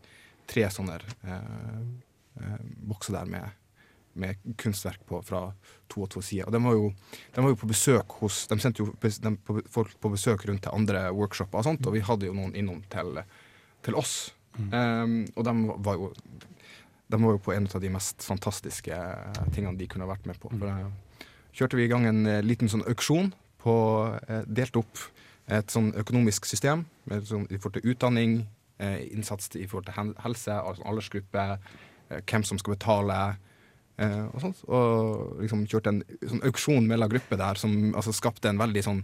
tre 0.47 0.63
sånne 0.71 0.95
eh, 1.03 1.81
eh, 2.39 2.61
bokser 2.87 3.17
der 3.17 3.27
med, 3.27 3.57
med 4.23 4.39
kunstverk 4.61 5.01
på 5.09 5.19
fra 5.27 5.49
to 5.91 6.05
og 6.05 6.11
to 6.13 6.23
sider. 6.23 6.47
Og 6.47 6.55
de 6.55 6.61
var, 6.63 6.77
jo, 6.79 6.93
de 7.35 7.43
var 7.43 7.51
jo 7.51 7.59
på 7.59 7.69
besøk 7.73 8.15
hos 8.21 8.45
De 8.47 8.59
sendte 8.63 8.85
jo 8.85 8.93
dem 9.25 9.35
på, 9.43 9.57
folk 9.73 9.91
på 9.99 10.13
besøk 10.13 10.45
rundt 10.47 10.63
til 10.63 10.77
andre 10.77 11.09
workshoper 11.11 11.59
og 11.59 11.67
sånt, 11.67 11.91
og 11.91 11.97
vi 11.97 12.05
hadde 12.07 12.29
jo 12.29 12.37
noen 12.37 12.55
innom 12.55 12.79
til, 12.93 13.19
til 13.83 13.99
oss. 13.99 14.15
Eh, 14.55 15.05
og 15.35 15.43
de 15.49 15.55
var 15.89 15.99
jo 15.99 16.13
de 17.13 17.19
var 17.19 17.35
jo 17.35 17.41
på 17.45 17.51
en 17.53 17.67
av 17.67 17.81
de 17.83 17.89
mest 17.91 18.23
fantastiske 18.25 18.95
tingene 19.53 19.75
de 19.77 19.85
kunne 19.91 20.07
ha 20.07 20.13
vært 20.15 20.23
med 20.25 20.39
på. 20.39 20.49
For 20.55 20.71
da 20.71 21.27
kjørte 21.53 21.77
vi 21.77 21.83
i 21.85 21.91
gang 21.91 22.07
en 22.09 22.23
liten 22.47 22.71
sånn 22.71 22.87
auksjon 22.89 23.33
på 23.61 23.75
Delt 24.47 24.79
opp 24.79 25.03
et 25.47 25.71
sånn 25.71 25.91
økonomisk 25.99 26.45
system 26.47 26.85
med 27.09 27.25
sånn, 27.27 27.47
i 27.51 27.57
forhold 27.57 27.81
til 27.81 27.91
utdanning, 27.93 28.47
eh, 28.79 29.01
innsats 29.11 29.49
i 29.55 29.67
forhold 29.67 29.89
til 29.89 30.15
helse, 30.23 30.51
altså 30.51 30.85
aldersgruppe, 30.87 31.59
eh, 32.09 32.21
hvem 32.21 32.43
som 32.43 32.57
skal 32.57 32.75
betale. 32.75 33.37
Eh, 33.99 34.25
og 34.33 34.41
sånt. 34.41 34.63
Og 34.67 35.41
liksom 35.41 35.67
kjørte 35.67 35.91
en 35.91 36.03
sånn 36.25 36.43
auksjon 36.47 36.87
mellom 36.87 37.09
grupper 37.09 37.37
der 37.37 37.59
som 37.61 37.93
altså, 37.93 38.13
skapte 38.15 38.49
en 38.49 38.57
veldig 38.57 38.83
sånn 38.83 39.03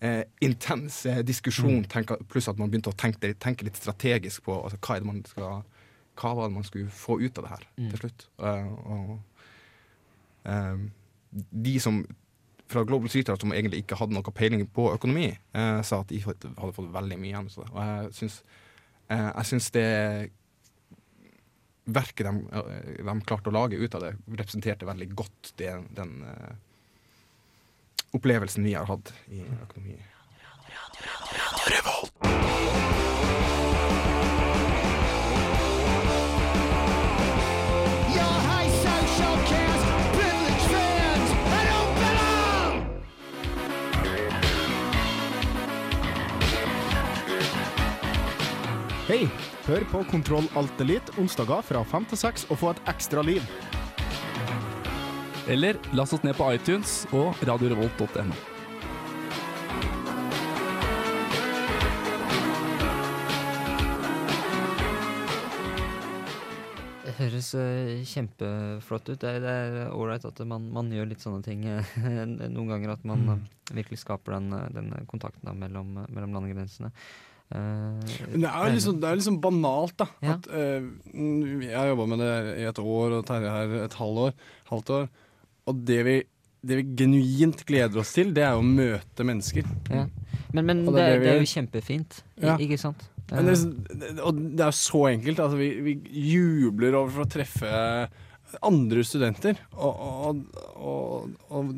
eh, 0.00 0.22
intens 0.40 1.06
eh, 1.06 1.22
diskusjon, 1.26 1.84
tenk, 1.90 2.12
pluss 2.30 2.48
at 2.48 2.58
man 2.60 2.70
begynte 2.70 2.92
å 2.92 2.96
tenke, 2.96 3.32
tenke 3.34 3.64
litt 3.66 3.80
strategisk 3.80 4.44
på 4.46 4.62
altså, 4.62 4.78
hva 4.78 4.96
er 5.00 5.26
skal 5.26 5.64
hva 6.18 6.34
var 6.34 6.48
det 6.48 6.54
man 6.56 6.64
skulle 6.66 6.90
få 6.90 7.20
ut 7.22 7.38
av 7.38 7.44
det 7.44 7.50
her 7.50 7.64
Mm. 7.78 7.90
til 7.90 7.98
slutt. 7.98 8.26
Eh, 8.42 8.66
og 8.90 9.20
de 11.52 11.80
som 11.80 12.06
fra 12.68 12.84
Global 12.84 13.08
Street 13.08 13.30
som 13.40 13.52
egentlig 13.54 13.82
ikke 13.82 13.98
hadde 14.00 14.16
noe 14.16 14.34
peiling 14.34 14.66
på 14.74 14.90
økonomi, 14.92 15.30
eh, 15.32 15.80
sa 15.86 16.02
at 16.02 16.10
de 16.12 16.20
hadde 16.24 16.74
fått 16.76 16.92
veldig 16.94 17.18
mye 17.20 17.32
igjen. 17.32 17.48
Og 17.68 17.78
jeg 17.80 18.12
syns, 18.20 18.42
eh, 19.08 19.30
jeg 19.30 19.50
syns 19.52 19.70
det 19.76 19.86
verket 21.88 22.26
de, 22.26 22.34
eh, 22.52 23.04
de 23.04 23.20
klarte 23.24 23.48
å 23.48 23.56
lage 23.56 23.80
ut 23.80 23.94
av 23.94 24.04
det, 24.04 24.12
representerte 24.28 24.88
veldig 24.88 25.08
godt 25.16 25.52
det, 25.60 25.72
den 25.96 26.22
eh, 26.28 26.52
opplevelsen 28.16 28.64
vi 28.64 28.76
har 28.76 28.88
hatt 28.88 29.12
i 29.32 29.44
økonomi. 29.64 29.98
Hei! 31.68 32.87
Hør 49.68 49.84
på 49.92 50.00
Kontroll 50.10 50.46
Alt 50.56 50.80
Elite 50.80 51.12
onsdager 51.20 51.62
fra 51.66 51.82
5 51.90 52.06
til 52.12 52.20
6 52.22 52.46
og 52.54 52.60
få 52.62 52.70
et 52.74 52.80
ekstra 52.92 53.24
liv. 53.26 53.42
Eller 55.48 55.76
last 55.96 56.16
oss 56.16 56.24
ned 56.24 56.36
på 56.38 56.48
iTunes 56.56 57.02
og 57.12 57.36
radiorevolt.no. 57.48 58.36
Det 67.08 67.14
høres 67.16 67.48
eh, 67.56 68.02
kjempeflott 68.06 69.08
ut. 69.08 69.20
Det 69.22 69.28
er- 69.30 69.40
det 69.40 69.52
er 69.86 69.92
ålreit 69.96 70.24
at 70.28 70.40
man, 70.46 70.66
man 70.72 70.90
gjør 70.92 71.08
litt 71.08 71.22
sånne 71.24 71.42
ting. 71.42 71.64
eh, 71.64 71.82
Noen 72.52 72.68
ganger 72.68 72.90
at 72.92 73.04
man 73.04 73.18
Mm. 73.24 73.30
eh, 73.32 73.74
virkelig 73.80 73.98
skaper 74.04 74.32
den, 74.36 74.52
eh, 74.52 74.68
den 74.74 74.90
kontakten 75.08 75.44
da, 75.44 75.52
mellom, 75.54 75.96
eh, 75.98 76.06
mellom 76.12 76.34
landegrensene. 76.36 76.90
Eh, 77.48 78.16
Men 78.32 78.42
det 78.44 78.50
er 78.50 78.66
jo 78.66 78.74
liksom, 78.76 78.98
det 79.00 79.12
liksom 79.20 79.38
banalt, 79.40 79.94
da. 80.00 80.08
Ja. 80.24 80.36
At, 80.36 80.48
mm, 81.14 81.62
jeg 81.64 81.76
har 81.76 81.90
jobba 81.92 82.08
med 82.12 82.22
det 82.24 82.32
i 82.60 82.66
et 82.68 82.80
år, 82.82 83.18
og 83.18 83.26
Terje 83.28 83.54
her 83.54 83.76
et 83.86 83.98
halvår, 84.00 84.34
halvt 84.72 84.94
år. 84.98 85.06
Og 85.68 85.84
det 85.88 86.00
vi, 86.06 86.16
det 86.68 86.80
vi 86.80 86.86
genuint 87.02 87.64
gleder 87.68 88.02
oss 88.02 88.14
til, 88.16 88.32
det 88.36 88.44
er 88.44 88.56
jo 88.56 88.64
å 88.64 88.68
møte 88.68 89.26
mennesker. 89.28 89.68
Ja. 89.92 90.06
Men, 90.52 90.64
men 90.64 90.84
det, 90.86 90.94
det 90.96 91.04
er 91.04 91.22
det, 91.22 91.32
er 91.34 91.42
jo 91.42 91.52
kjempefint, 91.52 92.22
Ja. 92.40 92.56
ikke 92.56 92.80
sant? 92.80 93.08
Men 93.28 93.44
det, 93.44 93.58
og 94.24 94.38
det 94.56 94.62
er 94.64 94.70
jo 94.70 94.76
så 94.78 95.02
enkelt. 95.10 95.40
Altså, 95.44 95.58
vi, 95.60 95.68
vi 95.84 95.96
jubler 96.32 96.94
over 96.96 97.12
for 97.12 97.26
å 97.26 97.28
treffe 97.28 97.72
andre 98.64 99.02
studenter. 99.04 99.58
Og, 99.76 99.98
og, 100.00 100.38
og, 100.80 101.34
og 101.52 101.74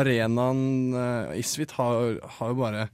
arenaen 0.00 0.94
uh, 0.96 1.36
Isfit 1.36 1.74
har, 1.76 2.16
har 2.38 2.54
jo 2.54 2.58
bare 2.62 2.86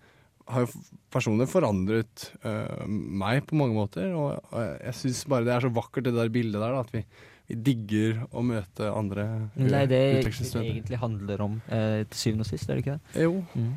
har 0.49 0.65
jo 0.65 0.83
personlig 1.13 1.49
forandret 1.53 2.27
uh, 2.47 2.87
meg 2.89 3.45
på 3.49 3.59
mange 3.59 3.77
måter. 3.77 4.11
Og, 4.17 4.41
og 4.53 4.65
jeg 4.65 4.97
syns 4.99 5.23
bare 5.31 5.47
det 5.49 5.55
er 5.57 5.67
så 5.67 5.73
vakkert, 5.75 6.09
det 6.09 6.17
der 6.17 6.33
bildet 6.33 6.59
der. 6.59 6.75
Da, 6.75 6.83
at 6.83 6.93
vi, 6.95 7.05
vi 7.51 7.61
digger 7.71 8.25
å 8.31 8.45
møte 8.47 8.91
andre 8.91 9.29
Nei, 9.59 9.87
det 9.91 10.03
er 10.03 10.21
det 10.21 10.35
det 10.35 10.67
egentlig 10.67 11.01
handler 11.03 11.47
om 11.49 11.63
uh, 11.69 12.03
til 12.09 12.21
syvende 12.27 12.47
og 12.47 12.53
sist, 12.53 12.69
er 12.69 12.79
det 12.79 12.87
ikke 12.87 12.99
det? 12.99 13.25
Jo. 13.29 13.41
Mm. 13.55 13.73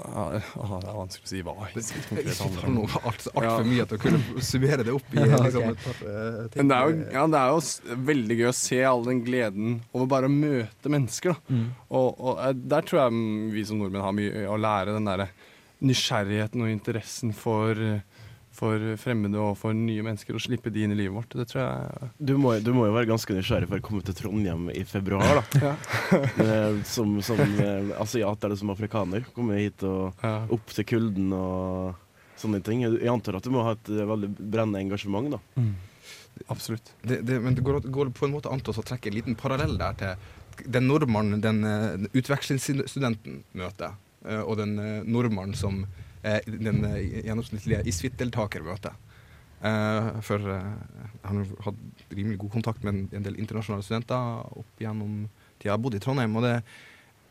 Ja, 0.00 0.40
ah, 0.62 0.76
det 0.80 0.88
er 0.88 0.96
vanskelig 0.96 1.26
å 1.26 1.30
si 1.30 1.40
hva 1.44 1.54
Det 1.74 2.34
handler 2.38 2.68
om. 2.70 2.76
altfor 3.10 3.10
alt 3.10 3.56
for 3.58 3.68
mye 3.68 3.86
til 3.90 3.98
å 3.98 4.02
kunne 4.04 4.44
summere 4.46 4.86
det 4.86 4.94
opp 4.94 5.10
i 5.12 5.18
liksom, 5.24 5.66
et 5.66 5.82
par 5.82 5.98
uh, 6.06 6.38
ting. 6.46 6.60
Men 6.60 6.70
det 6.70 6.76
er 6.76 6.86
jo, 6.86 6.96
ja, 7.16 7.24
det 7.34 7.40
er 7.40 7.50
jo 7.50 8.00
veldig 8.10 8.38
gøy 8.38 8.48
å 8.48 8.56
se 8.56 8.80
all 8.92 9.04
den 9.08 9.22
gleden 9.26 9.76
over 9.90 10.10
bare 10.14 10.30
å 10.30 10.32
møte 10.32 10.94
mennesker. 10.94 11.34
Da. 11.34 11.58
Mm. 11.58 11.66
Og, 11.90 12.22
og 12.22 12.64
der 12.72 12.86
tror 12.86 13.02
jeg 13.02 13.50
vi 13.56 13.66
som 13.68 13.82
nordmenn 13.82 14.06
har 14.06 14.16
mye 14.16 14.46
å 14.48 14.60
lære. 14.60 14.94
Den 14.96 15.10
derre 15.10 15.28
nysgjerrigheten 15.84 16.64
og 16.64 16.72
interessen 16.72 17.32
for, 17.36 17.78
for 18.56 18.84
fremmede 19.00 19.40
og 19.40 19.56
for 19.60 19.76
nye 19.76 20.04
mennesker. 20.06 20.36
Og 20.36 20.44
slippe 20.44 20.72
de 20.72 20.84
inn 20.84 20.94
i 20.94 20.98
livet 20.98 21.16
vårt. 21.16 21.36
Det 21.36 21.48
tror 21.50 21.62
jeg 21.62 22.10
Du 22.30 22.34
må, 22.40 22.54
du 22.64 22.72
må 22.76 22.86
jo 22.88 22.96
være 22.96 23.10
ganske 23.10 23.36
nysgjerrig 23.36 23.70
for 23.70 23.82
å 23.82 23.86
komme 23.86 24.04
til 24.06 24.16
Trondheim 24.18 24.68
i 24.74 24.84
februar, 24.88 25.42
da. 25.42 25.74
Eh, 26.40 26.80
som 26.88 27.18
som 27.24 27.40
eh, 27.40 27.92
asiat 28.00 28.44
eller 28.46 28.58
som 28.58 28.72
afrikaner. 28.72 29.26
Komme 29.36 29.60
hit 29.60 29.84
og 29.86 30.24
opp 30.52 30.74
til 30.74 30.86
kulden 30.88 31.32
og 31.36 31.94
sånne 32.40 32.62
ting. 32.64 32.84
Jeg 32.86 33.12
antar 33.12 33.38
at 33.38 33.46
du 33.46 33.52
må 33.54 33.64
ha 33.66 33.76
et 33.76 33.92
eh, 33.92 34.08
veldig 34.08 34.34
brennende 34.40 34.82
engasjement, 34.82 35.36
da. 35.36 35.64
Absolutt. 36.48 36.94
Det, 37.02 37.20
det, 37.26 37.40
men 37.42 37.56
det 37.56 37.64
går, 37.66 37.82
går 37.92 38.12
på 38.16 38.24
en 38.26 38.32
måte 38.32 38.52
an 38.52 38.62
til 38.64 38.72
å 38.72 38.84
trekke 38.86 39.10
en 39.10 39.16
liten 39.18 39.36
parallell 39.38 39.74
der 39.80 39.96
til 40.00 40.28
den 40.68 40.86
nordmannen 40.88 41.40
den, 41.40 41.62
den 41.64 42.08
utvekslingsstudenten 42.16 43.42
møter, 43.56 43.94
og 44.44 44.58
den 44.60 44.76
eh, 44.78 45.06
nordmannen 45.08 45.56
som 45.56 45.84
eh, 46.22 46.40
den 46.46 46.84
eh, 46.84 47.24
gjennomsnittlige 47.26 47.84
ISFIT-deltaker 47.88 48.64
møter. 48.66 48.96
Eh, 49.60 50.10
for 50.24 50.46
han 50.50 51.42
har 51.42 51.50
hatt 51.66 52.06
rimelig 52.08 52.38
god 52.40 52.54
kontakt 52.58 52.84
med 52.86 53.12
en, 53.12 53.26
del 53.26 53.36
internasjonale 53.36 53.84
studenter 53.84 54.56
opp 54.56 54.80
gjennom 54.80 55.26
tida 55.60 55.74
jeg 55.74 55.84
bodd 55.84 55.98
i 55.98 56.02
Trondheim. 56.02 56.36
og 56.36 56.46
det, 56.46 56.56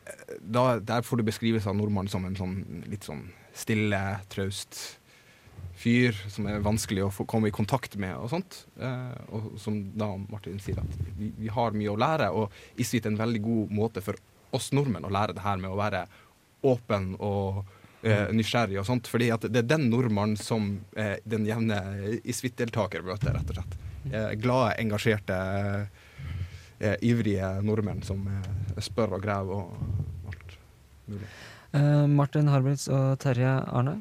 eh, 0.06 0.38
da, 0.42 0.80
Der 0.80 1.02
får 1.02 1.18
du 1.18 1.24
beskrivelse 1.24 1.70
av 1.70 1.78
nordmannen 1.78 2.12
som 2.12 2.26
en 2.26 2.38
sånn 2.38 2.84
litt 2.90 3.08
sånn 3.08 3.30
stille, 3.54 4.20
traust 4.30 5.00
fyr 5.80 6.16
som 6.28 6.48
er 6.48 6.64
vanskelig 6.64 7.06
å 7.06 7.12
få 7.14 7.26
komme 7.30 7.50
i 7.50 7.56
kontakt 7.56 7.96
med 8.00 8.16
og 8.18 8.30
sånt. 8.34 8.66
Eh, 8.80 9.20
og 9.32 9.54
som 9.62 9.80
da 9.98 10.12
Martin 10.30 10.60
sier, 10.60 10.80
at 10.82 11.14
vi, 11.18 11.32
vi 11.38 11.52
har 11.54 11.76
mye 11.76 11.94
å 11.94 12.00
lære, 12.00 12.32
og 12.36 12.52
Isvit 12.80 13.08
er 13.08 13.14
en 13.14 13.22
veldig 13.22 13.42
god 13.46 13.78
måte 13.80 14.04
for 14.04 14.20
oss 14.56 14.72
nordmenn 14.74 15.06
å 15.06 15.14
lære 15.14 15.38
det 15.38 15.46
her 15.46 15.62
med 15.62 15.72
å 15.72 15.80
være 15.80 16.06
åpen 16.68 17.14
og 17.20 17.66
eh, 18.04 18.28
nysgjerrig 18.36 18.80
og 18.82 18.88
sånt. 18.88 19.08
fordi 19.08 19.30
at 19.34 19.48
det 19.48 19.64
er 19.64 19.70
den 19.70 19.90
nordmannen 19.92 20.38
som 20.40 20.72
eh, 20.98 21.18
den 21.24 21.46
jevne 21.48 21.80
Isvit-deltaker 22.24 23.06
møter, 23.06 23.34
rett 23.36 23.52
og 23.54 23.60
slett. 23.60 23.78
Eh, 24.12 24.32
glade, 24.42 24.76
engasjerte, 24.82 25.40
eh, 26.80 26.96
ivrige 27.06 27.52
nordmenn 27.66 28.04
som 28.08 28.26
eh, 28.28 28.82
spør 28.84 29.18
og 29.18 29.24
graver 29.26 29.64
og 29.66 30.32
alt 30.32 30.58
mulig. 31.08 31.30
Eh, 31.74 32.06
Martin 32.08 32.50
Harbritz 32.50 32.88
og 32.90 33.20
Terje 33.22 33.52
Arne, 33.68 34.00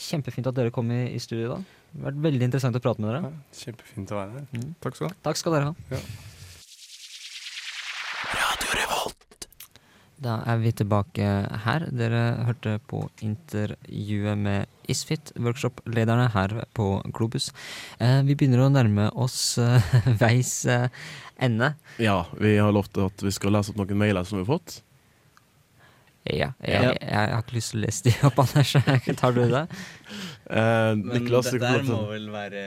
kjempefint 0.00 0.48
at 0.48 0.56
dere 0.56 0.72
kom 0.74 0.90
i, 0.94 1.02
i 1.12 1.20
studio 1.20 1.46
i 1.46 1.52
dag. 1.54 1.68
Det 1.90 1.98
har 2.04 2.12
vært 2.12 2.20
veldig 2.28 2.46
interessant 2.46 2.76
å 2.78 2.82
prate 2.82 3.02
med 3.02 3.10
dere. 3.10 3.32
Kjempefint 3.58 4.12
å 4.14 4.20
være 4.20 4.42
her. 4.44 4.68
Takk 4.80 4.96
skal 4.96 5.08
du 5.08 5.10
ha. 5.10 5.16
Takk 5.26 5.40
skal 5.40 5.56
dere 5.56 5.72
ha. 5.72 5.88
Ja. 5.90 6.02
Da 10.20 10.34
er 10.44 10.58
vi 10.60 10.70
tilbake 10.76 11.24
her. 11.64 11.86
Dere 11.96 12.20
hørte 12.44 12.74
på 12.90 13.06
intervjuet 13.24 14.36
med 14.36 14.90
Isfit, 14.92 15.30
workshop-lederne 15.40 16.26
her 16.34 16.52
på 16.76 16.88
Globus. 17.16 17.46
Eh, 18.02 18.18
vi 18.28 18.36
begynner 18.36 18.66
å 18.66 18.68
nærme 18.72 19.06
oss 19.16 19.56
eh, 19.62 19.80
veis 20.20 20.52
eh, 20.68 20.90
ende. 21.40 21.72
Ja, 22.02 22.18
vi 22.36 22.58
har 22.60 22.74
lovt 22.76 23.00
at 23.00 23.24
vi 23.24 23.32
skal 23.32 23.56
lese 23.56 23.72
opp 23.72 23.80
noen 23.80 24.00
mailer 24.02 24.28
som 24.28 24.36
vi 24.40 24.44
har 24.44 24.50
fått. 24.58 24.80
Ja, 26.28 26.50
jeg, 26.60 26.74
jeg, 26.84 26.98
jeg 27.00 27.30
har 27.32 27.40
ikke 27.40 27.56
lyst 27.56 27.72
til 27.72 27.80
å 27.80 27.84
lese 27.86 28.04
de 28.04 28.12
opp, 28.28 28.42
Anders. 28.44 28.74
Tar 29.22 29.36
du 29.38 29.40
det? 29.48 29.62
Eh, 30.52 30.90
Men 31.00 31.14
Niklas, 31.14 31.48
Men 31.48 31.62
dette 31.62 31.70
her 31.78 31.86
må 31.88 32.02
vel 32.10 32.28
være 32.34 32.66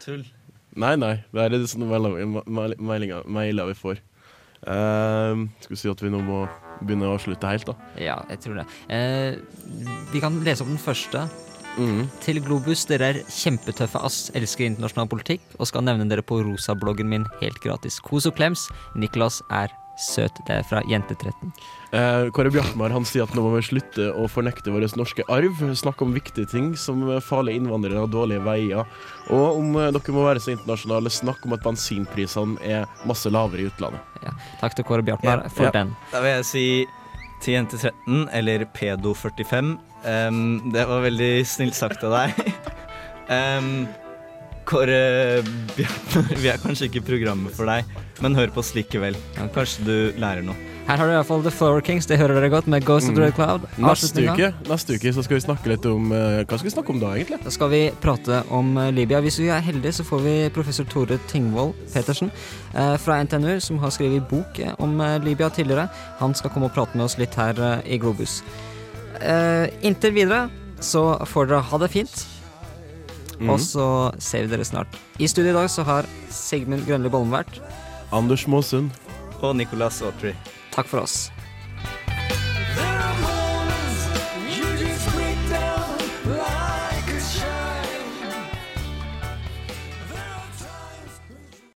tull? 0.00 0.24
Nei, 0.80 0.94
nei. 0.96 1.12
Det 1.36 1.44
er 1.50 1.68
sånne 1.68 1.90
mailer, 1.90 2.40
mailer, 2.80 3.28
mailer 3.28 3.68
vi 3.68 3.76
får. 3.76 4.00
Eh, 4.62 5.46
skal 5.64 5.74
vi 5.74 5.80
si 5.80 5.90
at 5.90 6.02
vi 6.04 6.12
nå 6.12 6.20
må 6.22 6.44
begynne 6.82 7.10
å 7.10 7.20
slutte 7.20 7.50
helt, 7.50 7.66
da? 7.68 7.74
Ja, 8.00 8.20
jeg 8.30 8.42
tror 8.44 8.60
det. 8.60 8.66
Uh, 8.90 9.38
vi 10.12 10.22
kan 10.22 10.38
lese 10.46 10.64
opp 10.64 10.70
den 10.72 10.82
første. 10.82 11.26
Mm. 11.78 12.04
Til 12.20 12.40
Globus, 12.44 12.84
dere 12.88 13.12
er 13.12 13.20
kjempetøffe 13.32 14.02
ass, 14.04 14.26
elsker 14.36 14.66
internasjonal 14.66 15.08
politikk 15.08 15.44
og 15.56 15.70
skal 15.70 15.86
nevne 15.86 16.04
dere 16.10 16.24
på 16.26 16.42
rosabloggen 16.44 17.08
min 17.08 17.24
helt 17.40 17.62
gratis. 17.64 17.96
Kos 18.04 18.28
og 18.28 18.36
klems. 18.36 18.66
Niklas 18.98 19.40
er 19.48 19.72
søt. 19.98 20.40
Det 20.46 20.54
er 20.60 20.66
fra 20.66 20.80
Jente13. 20.88 21.52
Eh, 21.92 22.30
Kåre 22.32 22.50
Bjartmar 22.54 22.94
han 22.94 23.04
sier 23.04 23.26
at 23.26 23.34
nå 23.36 23.42
må 23.44 23.50
vi 23.56 23.62
slutte 23.66 24.08
å 24.16 24.24
fornekte 24.32 24.72
vår 24.72 24.86
norske 24.96 25.24
arv. 25.28 25.60
Snakke 25.76 26.06
om 26.06 26.14
viktige 26.16 26.48
ting 26.48 26.72
som 26.80 27.02
farlige 27.20 27.60
innvandrere 27.60 28.02
og 28.06 28.10
dårlige 28.14 28.44
veier. 28.46 28.88
Og 29.28 29.58
om 29.60 29.76
eh, 29.76 29.90
dere 29.94 30.14
må 30.16 30.24
være 30.26 30.40
så 30.42 30.54
internasjonale, 30.54 31.12
snakk 31.12 31.44
om 31.46 31.56
at 31.58 31.64
bensinprisene 31.66 32.58
er 32.64 32.88
masse 33.08 33.30
lavere 33.32 33.66
i 33.66 33.68
utlandet. 33.70 34.00
Ja. 34.24 34.32
Takk 34.62 34.78
til 34.78 34.88
Kåre 34.88 35.04
Bjartmar 35.06 35.46
for 35.52 35.68
Ja. 35.68 35.74
den. 35.76 35.94
Da 36.12 36.20
vil 36.24 36.36
jeg 36.38 36.48
si 36.48 36.66
til 37.42 37.56
jente 37.58 37.78
13, 37.80 38.28
eller 38.32 38.64
pedo 38.72 39.12
45. 39.18 39.74
Um, 40.02 40.72
det 40.74 40.84
var 40.88 41.02
veldig 41.04 41.32
snilt 41.46 41.74
sagt 41.78 42.02
av 42.06 42.14
deg. 42.16 42.52
Em, 43.32 43.86
Kåre 44.68 45.42
Bjartmar, 45.76 46.28
vi 46.42 46.50
er 46.52 46.60
kanskje 46.62 46.88
ikke 46.90 47.04
programmet 47.06 47.54
for 47.56 47.68
deg, 47.70 47.88
men 48.22 48.36
hør 48.38 48.52
på 48.54 48.62
oss 48.62 48.74
likevel. 48.76 49.16
Kanskje 49.38 49.86
du 49.86 49.96
lærer 50.20 50.44
noe. 50.46 50.58
Her 50.82 50.98
har 50.98 51.06
du 51.06 51.12
i 51.12 51.14
hvert 51.14 51.28
fall 51.28 51.44
The 51.44 51.52
Flower 51.54 51.82
Kings, 51.84 52.08
det 52.10 52.16
hører 52.18 52.40
dere 52.40 52.48
godt, 52.50 52.66
med 52.66 52.82
Ghost 52.82 53.06
of 53.08 53.14
the 53.14 53.22
Red 53.22 53.36
Cloud. 53.36 53.68
Mm. 53.76 53.84
Neste 53.86 54.24
uke, 54.26 54.48
neste 54.66 54.96
uke 54.98 55.12
så 55.14 55.22
skal 55.22 55.38
vi 55.38 55.44
snakke 55.44 55.70
litt 55.70 55.86
om 55.86 56.10
eh, 56.10 56.40
Hva 56.42 56.58
skal 56.58 56.66
vi 56.66 56.74
snakke 56.74 56.90
om 56.94 56.98
da, 56.98 57.12
egentlig? 57.14 57.38
Da 57.44 57.52
skal 57.54 57.70
vi 57.70 57.82
prate 58.02 58.40
om 58.50 58.74
eh, 58.82 58.90
Libya. 58.94 59.22
Hvis 59.22 59.38
vi 59.38 59.46
er 59.54 59.62
heldige, 59.62 59.94
så 60.00 60.06
får 60.08 60.24
vi 60.26 60.34
professor 60.56 60.88
Tore 60.90 61.20
Tingvold 61.30 61.78
Petersen 61.94 62.32
eh, 62.74 62.96
fra 62.98 63.20
NTNU, 63.22 63.54
som 63.62 63.78
har 63.84 63.94
skrevet 63.94 64.26
bok 64.30 64.58
om 64.82 64.98
Libya 65.22 65.52
tidligere. 65.54 65.86
Han 66.18 66.34
skal 66.34 66.50
komme 66.50 66.66
og 66.66 66.74
prate 66.74 66.98
med 66.98 67.06
oss 67.06 67.18
litt 67.20 67.38
her 67.38 67.62
i 67.86 68.02
Globus. 68.02 68.40
Eh, 69.22 69.70
inntil 69.86 70.14
videre 70.18 70.48
så 70.82 71.14
får 71.30 71.50
dere 71.50 71.66
ha 71.70 71.78
det 71.78 71.92
fint. 71.92 72.24
Mhm. 73.42 73.50
Og 73.50 73.60
så 73.60 73.86
ser 74.22 74.46
vi 74.46 74.52
dere 74.54 74.64
snart. 74.64 74.86
I 75.18 75.26
studio 75.26 75.50
i 75.50 75.56
dag 75.56 75.68
så 75.70 75.82
har 75.84 76.06
Sigmund 76.30 76.86
Grønli 76.86 77.10
Bollen 77.10 77.32
vært. 77.32 77.58
Anders 78.12 78.46
Måsund. 78.46 78.90
Og 79.42 79.56
Nicolas 79.56 80.00
Autry. 80.02 80.32
Takk 80.70 80.86
for 80.86 81.02
oss. 81.02 81.30